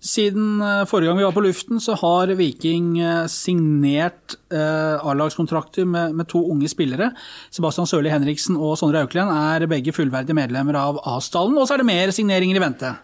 Siden 0.00 0.62
eh, 0.64 0.86
forrige 0.88 1.10
gang 1.10 1.18
vi 1.18 1.26
var 1.26 1.34
på 1.36 1.42
luften, 1.44 1.80
så 1.82 1.92
har 2.00 2.32
Viking 2.38 2.94
eh, 3.02 3.26
signert 3.28 4.38
eh, 4.48 4.96
A-lagskontrakter 4.96 5.84
med, 5.84 6.14
med 6.16 6.30
to 6.30 6.40
unge 6.54 6.70
spillere. 6.72 7.10
Sebastian 7.52 7.90
Sørli 7.90 8.12
Henriksen 8.12 8.56
og 8.56 8.78
Sondre 8.80 9.02
Auklend 9.04 9.28
er 9.34 9.68
begge 9.68 9.92
fullverdige 9.92 10.38
medlemmer 10.38 10.78
av 10.80 11.02
A-stallen. 11.04 11.58
Og 11.60 11.68
så 11.68 11.76
er 11.76 11.82
det 11.82 11.90
mer 11.90 12.14
signeringer 12.16 12.56
i 12.56 12.64
vente. 12.64 12.94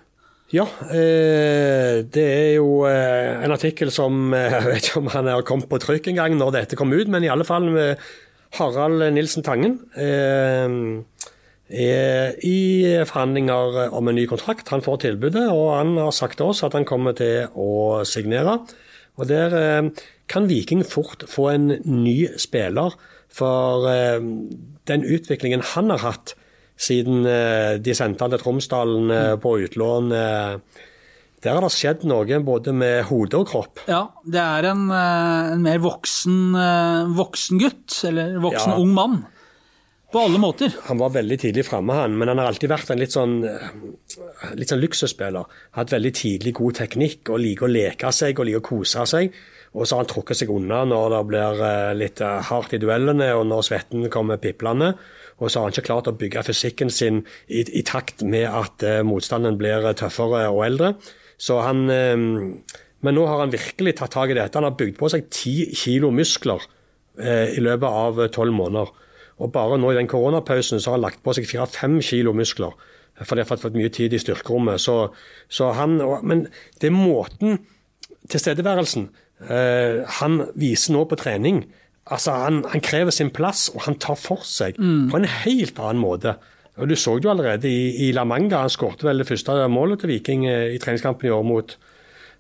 Ja, 0.55 0.63
eh, 0.95 2.05
det 2.07 2.23
er 2.23 2.53
jo 2.55 2.85
eh, 2.87 3.43
en 3.43 3.51
artikkel 3.51 3.91
som 3.91 4.31
eh, 4.37 4.53
Jeg 4.55 4.69
vet 4.69 4.89
ikke 4.91 5.03
om 5.03 5.11
han 5.11 5.31
har 5.33 5.43
kommet 5.47 5.71
på 5.71 5.81
trykk 5.83 6.13
en 6.13 6.21
gang 6.21 6.37
når 6.39 6.55
dette 6.55 6.79
kom 6.79 6.95
ut, 6.95 7.11
men 7.11 7.27
i 7.27 7.31
alle 7.33 7.47
fall 7.47 7.67
med 7.75 7.99
Harald 8.61 9.03
Nilsen 9.17 9.43
Tangen. 9.47 9.81
Eh, 9.99 11.03
er 11.67 12.37
i 12.47 12.59
forhandlinger 13.09 13.91
om 13.91 14.07
en 14.07 14.15
ny 14.15 14.29
kontrakt. 14.31 14.71
Han 14.71 14.85
får 14.87 15.03
tilbudet, 15.03 15.49
og 15.51 15.75
han 15.75 15.97
har 15.99 16.15
sagt 16.15 16.39
til 16.39 16.53
oss 16.53 16.63
at 16.63 16.77
han 16.79 16.87
kommer 16.87 17.17
til 17.19 17.51
å 17.59 18.05
signere. 18.07 18.61
Og 19.19 19.27
Der 19.27 19.59
eh, 19.59 19.91
kan 20.31 20.47
Viking 20.49 20.85
fort 20.87 21.27
få 21.27 21.51
en 21.57 21.69
ny 21.83 22.29
spiller, 22.39 22.95
for 23.27 23.91
eh, 23.91 24.23
den 24.87 25.03
utviklingen 25.03 25.65
han 25.75 25.91
har 25.91 26.07
hatt 26.07 26.37
siden 26.77 27.25
eh, 27.27 27.77
de 27.81 27.95
sendte 27.97 28.25
han 28.25 28.35
til 28.35 28.43
Tromsdalen 28.43 29.11
eh, 29.15 29.33
på 29.41 29.55
utlån, 29.65 30.11
eh, 30.12 30.83
der 31.45 31.55
har 31.55 31.62
det 31.67 31.71
skjedd 31.77 32.05
noe 32.09 32.39
både 32.43 32.73
med 32.75 33.05
hode 33.11 33.39
og 33.39 33.47
kropp. 33.49 33.83
Ja, 33.89 34.03
det 34.25 34.41
er 34.43 34.67
en, 34.73 34.87
en 34.91 35.62
mer 35.62 35.79
voksen, 35.85 36.57
voksen 37.15 37.61
gutt, 37.61 38.01
eller 38.09 38.39
voksen 38.43 38.73
Ja. 38.73 38.79
ung 38.83 38.95
mann. 38.97 39.19
På 40.11 40.23
alle 40.25 40.41
måter. 40.43 40.73
Han 40.89 40.99
var 40.99 41.12
veldig 41.15 41.37
tidlig 41.43 41.65
framme, 41.69 41.95
han, 41.95 42.17
men 42.19 42.31
han 42.33 42.41
har 42.41 42.49
alltid 42.51 42.71
vært 42.73 42.91
en 42.91 42.99
litt 43.03 43.15
sånn, 43.15 43.37
litt 44.57 44.73
sånn 44.73 44.81
luksusspiller. 44.83 45.45
Hatt 45.77 45.93
veldig 45.93 46.12
tidlig 46.19 46.55
god 46.57 46.79
teknikk 46.81 47.31
og 47.35 47.43
liker 47.43 47.69
å 47.69 47.71
leke 47.75 48.12
seg 48.17 48.39
og 48.41 48.49
liker 48.49 48.62
å 48.65 48.67
kose 48.71 49.07
seg. 49.11 49.37
Og 49.77 49.85
så 49.85 49.97
har 49.99 50.05
han 50.07 50.11
trukket 50.15 50.41
seg 50.41 50.51
unna 50.55 50.85
når 50.89 51.15
det 51.15 51.23
blir 51.31 51.62
litt 52.01 52.23
hardt 52.49 52.75
i 52.75 52.81
duellene 52.81 53.29
og 53.37 53.45
når 53.51 53.67
svetten 53.67 54.07
kommer 54.11 54.41
piplende. 54.41 54.95
Og 55.37 55.51
så 55.51 55.61
har 55.61 55.68
han 55.68 55.75
ikke 55.75 55.88
klart 55.90 56.09
å 56.09 56.16
bygge 56.16 56.44
fysikken 56.46 56.90
sin 56.92 57.22
i, 57.46 57.61
i 57.62 57.83
takt 57.85 58.25
med 58.25 58.46
at 58.49 58.85
eh, 58.87 59.03
motstanden 59.05 59.59
blir 59.61 59.85
tøffere 59.99 60.46
og 60.49 60.62
eldre. 60.64 60.94
Så 61.37 61.61
han 61.61 61.88
eh, 61.92 62.16
Men 63.05 63.14
nå 63.14 63.27
har 63.29 63.42
han 63.42 63.53
virkelig 63.53 63.99
tatt 63.99 64.14
tak 64.16 64.33
i 64.33 64.38
dette. 64.38 64.57
Han 64.57 64.66
har 64.66 64.79
bygd 64.79 64.96
på 64.99 65.11
seg 65.12 65.29
ti 65.31 65.68
kilo 65.77 66.09
muskler 66.11 66.64
eh, 67.20 67.53
i 67.53 67.61
løpet 67.62 67.87
av 67.87 68.22
tolv 68.33 68.57
måneder. 68.57 68.92
Og 69.37 69.53
bare 69.53 69.77
nå 69.79 69.92
i 69.92 69.99
den 69.99 70.09
koronapausen 70.09 70.81
så 70.81 70.90
har 70.90 70.96
han 70.96 71.05
lagt 71.05 71.22
på 71.25 71.35
seg 71.37 71.49
fire-fem 71.49 72.01
kilo 72.01 72.33
muskler. 72.37 72.72
For 73.20 73.37
det 73.37 73.46
har 73.46 73.61
fått 73.61 73.77
mye 73.77 73.92
tid 73.92 74.16
i 74.16 74.20
styrkerommet. 74.20 74.81
Så, 74.81 74.96
så 75.49 75.72
han, 75.77 75.99
men 76.25 76.46
det 76.81 76.90
er 76.90 76.96
måten, 76.96 77.61
tilstedeværelsen, 78.33 79.09
eh, 79.49 80.03
han 80.20 80.40
viser 80.59 80.96
nå 80.96 81.05
på 81.09 81.20
trening. 81.20 81.64
Altså, 82.07 82.37
han, 82.38 82.61
han 82.71 82.83
krever 82.85 83.11
sin 83.11 83.33
plass, 83.35 83.69
og 83.75 83.83
han 83.88 83.99
tar 83.99 84.19
for 84.21 84.45
seg 84.47 84.77
på 84.79 85.19
en 85.19 85.27
helt 85.42 85.81
annen 85.83 86.03
måte. 86.03 86.37
Og 86.77 86.88
Du 86.88 86.97
så 86.97 87.16
det 87.16 87.25
jo 87.25 87.33
allerede 87.33 87.69
i, 87.69 88.09
i 88.09 88.12
La 88.12 88.25
Manga. 88.29 88.61
Han 88.66 88.73
skårte 88.73 89.09
vel 89.09 89.23
det 89.23 89.29
første 89.29 89.55
målet 89.73 90.03
til 90.03 90.12
Viking 90.12 90.45
eh, 90.47 90.75
i 90.75 90.81
treningskampen 90.83 91.29
i 91.29 91.33
år 91.33 91.47
mot, 91.47 91.73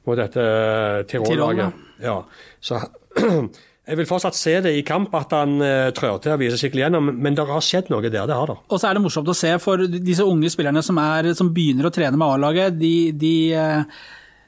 mot 0.06 0.18
dette 0.18 0.42
eh, 0.42 1.04
Tirol-laget. 1.08 1.80
Ja. 2.04 2.18
Så 2.60 2.82
jeg 3.88 3.98
vil 4.00 4.08
fortsatt 4.08 4.36
se 4.36 4.58
det 4.66 4.74
i 4.76 4.84
kamp 4.84 5.14
at 5.16 5.32
han 5.32 5.56
uh, 5.62 5.88
trør 5.96 6.18
til 6.20 6.34
å 6.34 6.38
vise 6.40 6.58
skikkelig 6.60 6.84
gjennom, 6.84 7.08
men 7.22 7.38
det 7.38 7.46
har 7.48 7.64
skjedd 7.64 7.88
noe 7.92 8.04
der. 8.04 8.26
Det 8.28 8.36
har 8.36 8.52
det. 8.52 8.58
Og 8.66 8.82
så 8.82 8.90
er 8.90 8.98
det 8.98 9.04
morsomt 9.06 9.30
å 9.30 9.36
se 9.38 9.54
for 9.62 9.86
disse 9.94 10.26
unge 10.26 10.50
spillerne 10.52 10.82
som, 10.84 11.00
er, 11.00 11.30
som 11.38 11.52
begynner 11.54 11.88
å 11.88 11.94
trene 11.94 12.18
med 12.18 12.26
A-laget. 12.36 12.76
De, 12.76 12.94
de, 13.16 13.34
eh, 13.56 14.04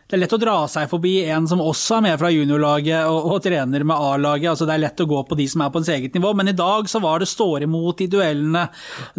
det 0.08 0.16
er 0.16 0.20
lett 0.22 0.32
å 0.32 0.38
dra 0.40 0.54
seg 0.72 0.86
forbi 0.88 1.10
en 1.28 1.44
som 1.50 1.60
også 1.60 1.98
er 1.98 2.04
med 2.06 2.14
fra 2.20 2.30
juniorlaget 2.32 3.10
og, 3.12 3.26
og 3.34 3.42
trener 3.44 3.82
med 3.84 3.92
A-laget. 4.00 4.48
Altså, 4.54 4.64
det 4.64 4.72
er 4.78 4.82
lett 4.86 5.02
å 5.04 5.06
gå 5.10 5.18
på 5.28 5.36
de 5.36 5.44
som 5.52 5.60
er 5.66 5.72
på 5.74 5.82
ens 5.82 5.90
eget 5.92 6.16
nivå, 6.16 6.30
men 6.38 6.48
i 6.48 6.54
dag 6.56 6.88
så 6.88 7.02
var 7.04 7.20
det 7.20 7.28
står 7.28 7.66
imot 7.66 8.00
i 8.00 8.08
duellene. 8.08 8.62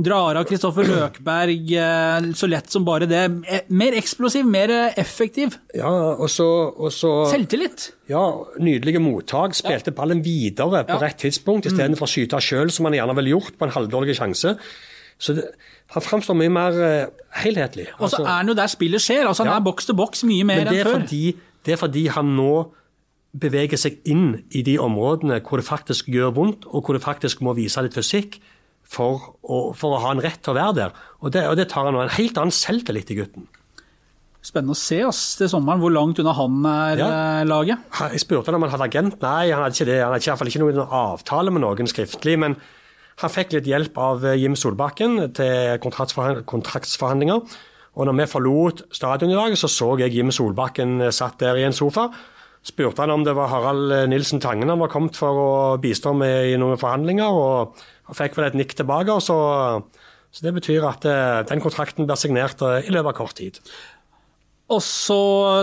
Drar 0.01 0.39
av 0.41 0.47
Kristoffer 0.49 0.89
Løkberg 0.89 1.75
eh, 1.77 2.29
så 2.33 2.49
lett 2.49 2.73
som 2.73 2.87
bare 2.87 3.05
det. 3.09 3.21
Eh, 3.45 3.69
Mer 3.69 3.99
eksplosiv, 4.01 4.49
mer 4.49 4.73
effektiv. 4.97 5.59
Ja, 5.77 5.93
og 6.17 6.25
så, 6.33 6.49
Selvtillit. 7.29 7.91
ja, 8.09 8.25
Nydelige 8.57 9.01
mottak. 9.03 9.53
Spilte 9.61 9.93
ballen 9.93 10.25
videre 10.25 10.81
på 10.89 10.97
rett 11.05 11.21
tidspunkt 11.21 11.69
istedenfor 11.69 12.09
å 12.09 12.13
skyte 12.17 12.41
sjøl, 12.41 12.73
som 12.73 12.89
han 12.89 12.97
gjerne 12.97 13.13
ville 13.21 13.35
gjort 13.37 13.53
på 13.61 13.69
en 13.69 13.77
halvdårlig 13.77 14.17
sjanse. 14.17 14.57
Så 15.19 15.35
det, 15.35 15.43
Han 15.91 16.03
framstår 16.05 16.35
mye 16.37 16.51
mer 16.53 16.75
eh, 16.85 17.07
helhetlig. 17.43 17.87
Og 17.99 18.09
så 18.09 18.17
Altså- 18.19 18.23
er 18.23 18.37
han 18.37 18.47
jo 18.47 18.53
der 18.53 18.67
spillet 18.67 19.01
skjer. 19.01 19.25
altså 19.27 19.43
Han 19.43 19.51
Ja. 19.53 19.57
er 19.57 19.63
boks 19.65 19.85
til 19.85 19.95
boks 19.95 20.23
mye 20.23 20.43
mer 20.45 20.61
enn 20.65 20.85
før. 20.85 20.99
fordi, 21.01 21.35
det 21.65 21.73
er 21.73 21.77
fordi 21.77 22.07
han 22.09 22.35
nå 22.37 22.71
beveger 23.37 23.77
seg 23.77 23.97
inn 24.05 24.43
i 24.51 24.61
de 24.63 24.77
områdene 24.77 25.41
hvor 25.41 25.57
det 25.57 25.65
faktisk 25.65 26.05
gjør 26.07 26.31
vondt, 26.33 26.65
og 26.73 26.83
hvor 26.85 26.93
det 26.93 27.01
faktisk 27.03 27.41
må 27.41 27.53
vise 27.55 27.81
litt 27.81 27.93
fysikk 27.93 28.39
for 28.83 29.35
å, 29.43 29.75
for 29.75 29.97
å 29.97 30.01
ha 30.01 30.11
en 30.11 30.21
rett 30.21 30.41
til 30.41 30.53
å 30.53 30.57
være 30.57 30.75
der. 30.75 30.91
Og 31.21 31.31
det, 31.31 31.43
og 31.47 31.55
det 31.57 31.69
tar 31.69 31.85
han 31.85 31.93
nå 31.93 32.01
en 32.03 32.09
helt 32.09 32.37
annen 32.37 32.51
selvtillit 32.51 33.11
i 33.11 33.15
gutten. 33.15 33.47
Spennende 34.41 34.71
å 34.71 34.79
se 34.79 35.01
ass, 35.03 35.35
til 35.35 35.49
sommeren 35.51 35.81
hvor 35.81 35.91
langt 35.91 36.17
unna 36.21 36.33
han 36.33 36.65
er 36.65 36.97
Ja. 36.97 37.07
eh, 37.41 37.45
laget. 37.45 37.77
Jeg 38.11 38.19
spurte 38.21 38.45
han 38.45 38.55
om 38.55 38.61
han 38.61 38.71
hadde 38.71 38.87
agent. 38.89 39.21
Nei, 39.21 39.51
han 39.51 39.63
hadde 39.63 39.75
ikke 39.75 39.85
det. 39.85 40.01
Han 40.01 40.13
hadde 40.13 40.23
i 40.23 40.29
hvert 40.31 40.37
fall 40.39 40.47
ikke 40.47 40.63
noen 40.63 40.87
avtale 40.89 41.51
med 41.51 41.61
noen 41.61 41.87
skriftlig. 41.91 42.39
Men 42.39 42.55
Han 43.19 43.31
fikk 43.31 43.51
litt 43.57 43.67
hjelp 43.67 43.97
av 43.99 44.23
eh, 44.23 44.37
Jim 44.39 44.55
Solbakken 44.55 45.19
til 45.35 45.79
kontraktsforhandlinger. 45.83 47.57
Og 47.99 48.07
når 48.07 48.15
vi 48.15 48.27
forlot 48.31 48.83
stadion 48.95 49.33
i 49.33 49.35
dag, 49.35 49.55
så 49.59 49.67
så 49.71 49.91
jeg 49.99 50.15
Jim 50.15 50.31
Solbakken 50.31 51.01
eh, 51.03 51.15
satt 51.15 51.39
der 51.43 51.59
i 51.59 51.65
en 51.67 51.75
sofa. 51.75 52.07
Spurte 52.63 53.03
han 53.03 53.11
om 53.11 53.25
det 53.27 53.35
var 53.35 53.51
Harald 53.51 53.91
eh, 53.95 54.05
Nilsen 54.11 54.39
Tangen 54.43 54.71
han 54.71 54.79
var 54.79 54.91
kommet 54.93 55.19
for 55.19 55.43
å 55.43 55.49
bistå 55.83 56.15
med 56.15 56.53
i 56.53 56.59
noen 56.59 56.79
forhandlinger, 56.79 57.27
og, 57.27 57.87
han 58.09 58.17
fikk 58.17 58.39
vel 58.39 58.47
et 58.47 58.55
nikk 58.57 58.71
tilbake. 58.73 59.19
Så, 59.21 59.35
så 60.33 60.45
det 60.47 60.55
betyr 60.55 60.87
at 60.89 61.03
den 61.51 61.61
kontrakten 61.61 62.07
blir 62.09 62.17
signert 62.17 62.63
i 62.63 62.89
løpet 62.89 63.11
av 63.11 63.17
kort 63.19 63.35
tid. 63.37 63.59
Og 64.69 64.81
så 64.85 65.15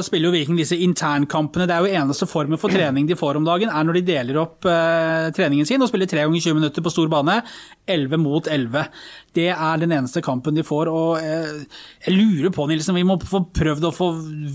spiller 0.03 0.27
jo 0.27 0.35
Viking 0.35 0.57
disse 0.59 0.75
internkampene. 0.83 1.69
Det 1.69 1.75
er 1.77 1.85
jo 1.85 1.99
eneste 2.01 2.27
formen 2.27 2.59
for 2.59 2.73
trening 2.75 3.07
de 3.07 3.15
får 3.19 3.39
om 3.39 3.45
dagen, 3.47 3.71
er 3.71 3.87
når 3.87 4.01
de 4.01 4.03
deler 4.09 4.39
opp 4.41 4.67
eh, 4.67 5.29
treningen 5.37 5.69
sin 5.69 5.83
og 5.85 5.91
spiller 5.93 6.09
tre 6.11 6.25
ganger 6.25 6.43
20 6.43 6.57
minutter 6.59 6.83
på 6.83 6.91
stor 6.91 7.11
bane. 7.13 7.37
11 7.87 8.19
mot 8.19 8.49
11. 8.51 8.89
Det 9.39 9.47
er 9.53 9.79
den 9.79 9.95
eneste 9.95 10.23
kampen 10.27 10.59
de 10.59 10.65
får. 10.67 10.91
og 10.91 11.21
eh, 11.23 11.53
Jeg 12.09 12.17
lurer 12.17 12.51
på, 12.57 12.67
Nilsen, 12.67 12.99
vi 12.99 13.05
må 13.07 13.15
få 13.23 13.45
prøvd 13.55 13.87
å 13.87 13.93
få 13.95 14.09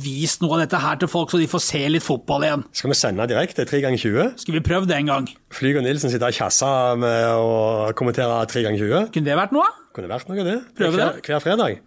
vist 0.03 0.43
noe 0.43 0.57
av 0.57 0.65
dette 0.65 0.81
her 0.83 0.99
til 0.99 1.11
folk, 1.11 1.31
så 1.31 1.39
de 1.39 1.47
får 1.51 1.63
se 1.63 1.83
litt 1.93 2.05
fotball 2.05 2.43
igjen. 2.47 2.65
Skal 2.75 2.91
vi 2.91 2.97
sende 2.99 3.29
direkte 3.31 3.63
3 3.69 3.85
ganger 3.85 4.03
20? 4.03 4.33
Skulle 4.43 4.59
vi 4.59 4.65
prøvd 4.67 4.91
det 4.91 4.97
en 4.99 5.13
gang? 5.13 5.29
Flyg 5.55 5.79
og 5.79 5.87
Nilsen 5.87 6.11
sitter 6.11 6.27
og 6.27 6.41
kjasser 6.41 6.99
med 6.99 7.29
å 7.39 7.93
kommentere 7.95 8.43
3 8.51 8.65
ganger 8.67 8.83
20. 8.83 9.07
Kunne 9.15 9.31
det 9.31 9.39
vært 9.39 9.55
noe? 9.55 9.71
Kunne 9.95 10.11
vært 10.11 10.27
noe, 10.27 10.43
det. 10.43 10.57
Prøve 10.75 10.99
det. 10.99 11.07
hver, 11.07 11.23
hver 11.31 11.47
fredag. 11.47 11.79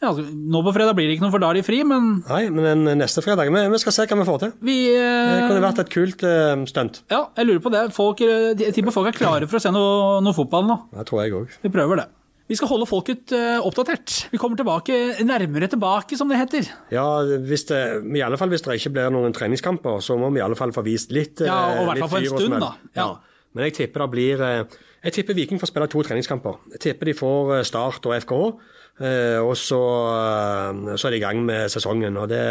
Ja, 0.00 0.10
altså, 0.10 0.24
nå 0.24 0.62
på 0.64 0.72
fredag 0.72 0.94
blir 0.96 1.10
det 1.10 1.18
ikke 1.18 1.26
noe, 1.26 1.34
for 1.34 1.42
da 1.42 1.50
er 1.52 1.58
de 1.58 1.64
fri, 1.66 1.82
men 1.84 2.22
Nei, 2.24 2.44
men 2.54 2.86
neste 2.96 3.20
fredag 3.24 3.50
vi, 3.52 3.64
vi 3.74 3.80
skal 3.82 3.92
se 3.92 4.06
hva 4.08 4.16
vi 4.22 4.28
får 4.28 4.38
til. 4.46 4.54
vi 4.64 4.76
Det 4.94 5.02
eh, 5.02 5.42
kunne 5.44 5.64
vært 5.66 5.82
et 5.82 5.90
kult 5.92 6.24
eh, 6.24 6.54
stunt. 6.70 7.02
Ja, 7.12 7.26
jeg 7.36 7.50
lurer 7.50 7.60
på 7.66 7.74
det. 7.74 7.82
Folk, 7.96 8.22
eh, 8.24 8.54
jeg 8.56 8.72
tipper 8.76 8.96
folk 8.96 9.10
er 9.10 9.18
klare 9.18 9.50
for 9.50 9.60
å 9.60 9.62
se 9.66 9.72
noe, 9.74 10.22
noe 10.24 10.36
fotball 10.36 10.64
nå. 10.70 10.78
Det 10.96 11.04
tror 11.10 11.22
jeg 11.24 11.36
òg. 11.36 11.60
Vi 11.66 11.72
prøver 11.74 12.00
det. 12.00 12.08
Vi 12.50 12.56
skal 12.58 12.66
holde 12.72 12.86
folket 12.88 13.30
eh, 13.36 13.60
oppdatert. 13.62 14.16
Vi 14.32 14.38
kommer 14.40 14.58
tilbake, 14.58 14.96
nærmere 15.22 15.68
tilbake, 15.70 16.16
som 16.18 16.32
det 16.32 16.40
heter. 16.40 16.66
Ja, 16.90 17.04
hvis 17.46 17.68
det, 17.68 17.78
i 18.10 18.24
alle 18.26 18.40
fall 18.40 18.50
hvis 18.50 18.64
det 18.66 18.80
ikke 18.80 18.90
blir 18.96 19.12
noen 19.14 19.36
treningskamper, 19.36 20.00
så 20.02 20.16
må 20.18 20.32
vi 20.34 20.40
i 20.40 20.46
alle 20.48 20.58
fall 20.58 20.72
få 20.74 20.82
vist 20.82 21.14
litt 21.14 21.44
Ja, 21.46 21.60
og 21.76 21.76
i 21.76 21.84
eh, 21.84 21.90
hvert 21.92 22.02
fall 22.02 22.14
for 22.16 22.24
en 22.24 22.40
stund, 22.40 22.56
da. 22.64 22.72
Ja. 22.98 23.10
Men 23.54 23.68
jeg 23.68 23.76
tipper 23.76 24.02
det 24.06 24.10
blir 24.14 24.42
Jeg 24.46 25.14
tipper 25.14 25.34
Viking 25.34 25.60
får 25.62 25.70
spille 25.70 25.86
to 25.90 26.02
treningskamper. 26.06 26.58
Jeg 26.74 26.82
tipper 26.88 27.10
de 27.10 27.14
får 27.20 27.54
Start 27.68 28.10
og 28.10 28.16
FKH, 28.18 28.50
og 28.98 29.56
så, 29.56 29.80
eh, 30.10 30.94
så 30.96 31.08
er 31.08 31.10
de 31.10 31.20
i 31.20 31.24
gang 31.24 31.44
med 31.44 31.70
sesongen. 31.72 32.16
og 32.16 32.28
det 32.28 32.44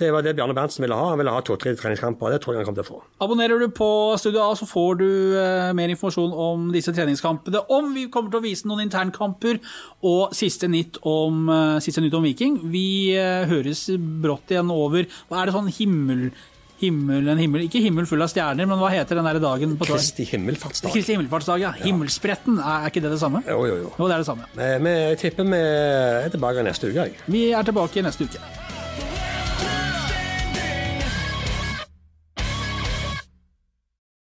det 0.00 0.08
var 0.14 0.24
det 0.24 0.32
Bjarne 0.36 0.54
Berntsen 0.56 0.84
ville 0.84 0.96
ha. 0.96 1.10
Han 1.12 1.20
ville 1.20 1.32
ha 1.34 1.42
to-tre 1.44 1.74
treningskamper. 1.76 2.32
Det 2.32 2.40
tror 2.40 2.54
jeg 2.54 2.62
han 2.62 2.68
kommer 2.68 2.80
til 2.80 2.86
å 2.86 2.92
få. 2.96 3.00
Abonnerer 3.26 3.60
du 3.60 3.66
på 3.74 3.88
Studio 4.20 4.40
A, 4.46 4.54
så 4.56 4.64
får 4.68 5.00
du 5.02 5.08
eh, 5.36 5.72
mer 5.76 5.92
informasjon 5.92 6.32
om 6.32 6.70
disse 6.72 6.94
treningskampene. 6.96 7.60
Om 7.68 7.92
vi 7.96 8.06
kommer 8.12 8.32
til 8.32 8.40
å 8.40 8.46
vise 8.46 8.68
noen 8.70 8.86
internkamper, 8.86 9.60
og 10.08 10.32
siste 10.36 10.70
nytt 10.72 11.02
om, 11.04 11.42
eh, 11.52 11.82
siste 11.84 12.00
nytt 12.00 12.16
om 12.16 12.24
Viking. 12.24 12.56
Vi 12.72 13.12
eh, 13.12 13.44
høres 13.50 13.90
brått 14.24 14.54
igjen 14.54 14.72
over 14.72 15.04
Hva 15.28 15.42
er 15.42 15.50
det 15.50 15.58
sånn 15.58 15.74
himmel... 15.80 16.30
Himmel, 16.80 17.26
en 17.28 17.40
himmel, 17.42 17.66
ikke 17.66 17.82
himmel 17.84 18.06
full 18.08 18.22
av 18.24 18.30
stjerner, 18.32 18.64
men 18.68 18.78
hva 18.80 18.88
heter 18.94 19.18
den 19.20 19.26
der 19.28 19.38
dagen 19.42 19.74
på 19.76 19.84
torsdag? 19.84 20.00
Kristi 20.00 20.24
himmelfartsdag. 20.30 20.94
Kristi 20.94 21.12
himmelfartsdag, 21.12 21.60
ja. 21.60 21.72
Himmelspretten, 21.82 22.56
er, 22.56 22.86
er 22.86 22.92
ikke 22.94 23.02
det 23.04 23.10
det 23.12 23.20
samme? 23.20 23.42
Jo, 23.44 23.58
jo, 23.68 23.76
jo. 23.82 23.92
Jo, 23.98 24.08
det 24.08 24.16
er 24.16 24.24
det 24.24 24.28
samme. 24.30 24.48
Vi, 24.56 24.70
Vi, 24.86 24.94
tipper 25.20 25.50
vi 25.52 25.60
er 25.60 26.32
tilbake 26.32 26.64
neste 26.64 26.88
uke. 26.88 27.04
jeg. 27.10 27.20
Vi 27.26 27.44
er 27.52 27.68
tilbake 27.68 28.06
neste 28.06 28.24
uke. 28.30 28.40